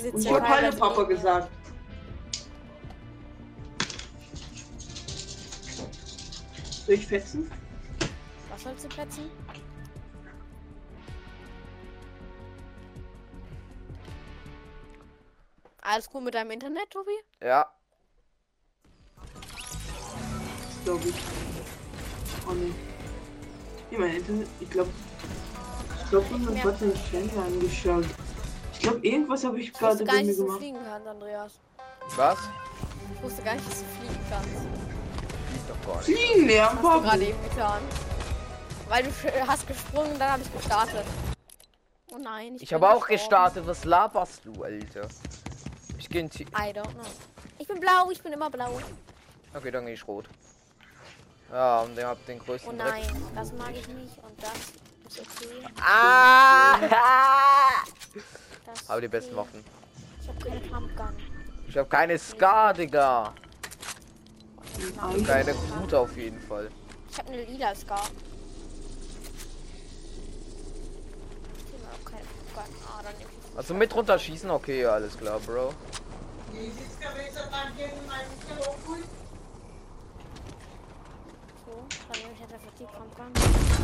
[0.00, 1.48] sind Und ich hab teilweise- Papa gesagt.
[6.86, 7.50] Soll ich fetzen?
[8.50, 9.30] Was sollst du plätzen?
[15.92, 17.10] Alles gut mit deinem Internet, Tobi?
[17.42, 17.66] Ja.
[20.84, 21.14] Glaube ich.
[22.48, 22.72] Oh ne.
[23.90, 24.90] Ja, mein Internet, ich glaube.
[26.04, 26.62] Ich glaube, man Ja.
[26.64, 28.04] hat den angeschaut.
[28.72, 30.58] Ich glaube, irgendwas habe ich Ich gerade wusste gar bei nicht, mir dass du gemacht.
[30.60, 31.52] fliegen kannst, Andreas.
[32.16, 32.38] Was?
[33.16, 36.04] Ich wusste gar nicht, dass du fliegen kannst.
[36.04, 37.16] Fliegen lernen, Hast du gerade Papa.
[37.22, 37.82] eben getan.
[38.88, 39.10] Weil du
[39.46, 41.04] hast gesprungen, dann habe ich gestartet.
[42.12, 43.12] Oh nein, Ich bin habe auch gestorben.
[43.18, 43.66] gestartet.
[43.66, 45.08] Was laberst du, Alter?
[46.10, 47.04] Ich gehe in T I don't know.
[47.60, 48.80] Ich bin blau, ich bin immer blau.
[49.54, 50.28] Okay, dann gehe ich rot.
[51.52, 52.88] Ja, und ihr habt den Oh größten Dreck.
[52.88, 54.52] nein, das mag ich nicht und das
[55.06, 55.68] ist okay.
[55.80, 56.80] Ah!
[58.66, 59.46] Das Aber die besten okay.
[59.46, 59.64] Waffen.
[60.20, 61.16] Ich habe keine Pumpgun.
[61.68, 63.32] Ich habe keine Ska, Digga.
[64.96, 65.24] Nein.
[65.24, 66.72] Keine gute auf jeden Fall.
[67.08, 68.02] Ich habe eine lila Scar.
[72.56, 73.02] Ah,
[73.56, 75.72] Also mit runterschießen, okay, alles klar, Bro.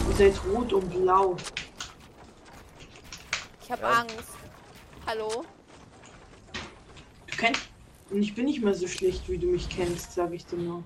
[0.08, 1.36] Ihr seid rot und blau.
[3.62, 4.00] Ich habe Ja.
[4.00, 4.28] Angst.
[5.06, 5.44] Hallo?
[7.26, 7.62] Du kennst.
[8.10, 10.84] Und ich bin nicht mehr so schlecht, wie du mich kennst, sag ich dir nur.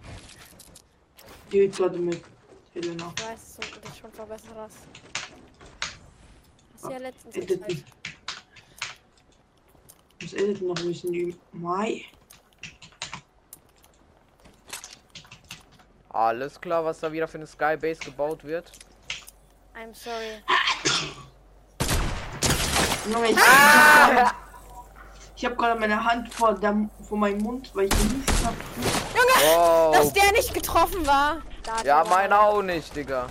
[1.50, 2.22] Die redet gerade mit
[2.72, 3.12] Helena.
[3.18, 4.78] Ich weiß, dass du dich schon verbessert hast.
[6.74, 7.34] Hast du ja letztens
[10.32, 11.40] Ich muss Editen noch ein bisschen üben.
[11.52, 12.04] Mai.
[16.10, 18.70] Alles klar, was da wieder für eine Skybase gebaut wird.
[19.74, 20.42] I'm sorry.
[23.12, 24.30] Junge, ich, Ah!
[25.34, 28.56] ich habe gerade meine Hand vor, der, vor meinem Mund, weil ich genießt habe.
[29.92, 30.12] Dass Oh.
[30.14, 31.38] der nicht getroffen war.
[31.64, 33.26] Da Ja, er- meiner auch nicht, Digga.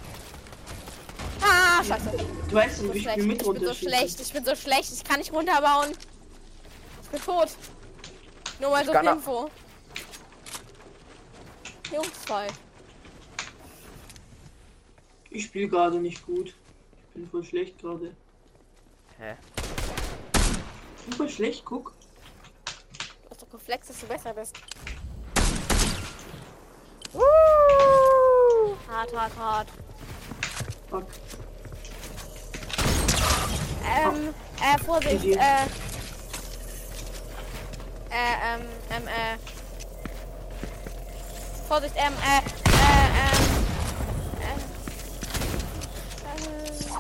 [1.41, 2.11] Ah, scheiße.
[2.49, 3.15] Du weißt nicht, wie schlecht.
[3.19, 4.19] viel mit Ich bin so schlecht.
[4.19, 4.91] Ich bin so schlecht.
[4.91, 5.95] Ich kann nicht runterbauen.
[7.11, 7.49] Ich bin tot.
[8.59, 9.49] Nur mal so auch- Info.
[11.91, 12.47] Jungs, zwei.
[15.31, 16.49] Ich spiele gerade nicht gut.
[16.49, 18.15] Ich bin voll schlecht gerade.
[19.17, 19.35] Hä?
[20.99, 21.93] Ich bin voll schlecht, guck.
[23.23, 24.55] Du hast doch geflext, dass du besser bist.
[28.87, 29.67] Hart, hart, hart.
[30.91, 31.07] Fuck.
[33.83, 35.88] Ähm, äh, Vorsicht, äh.
[38.09, 39.37] Äh, ähm, ähm, äh.
[41.67, 42.58] Vorsicht, ähm, äh.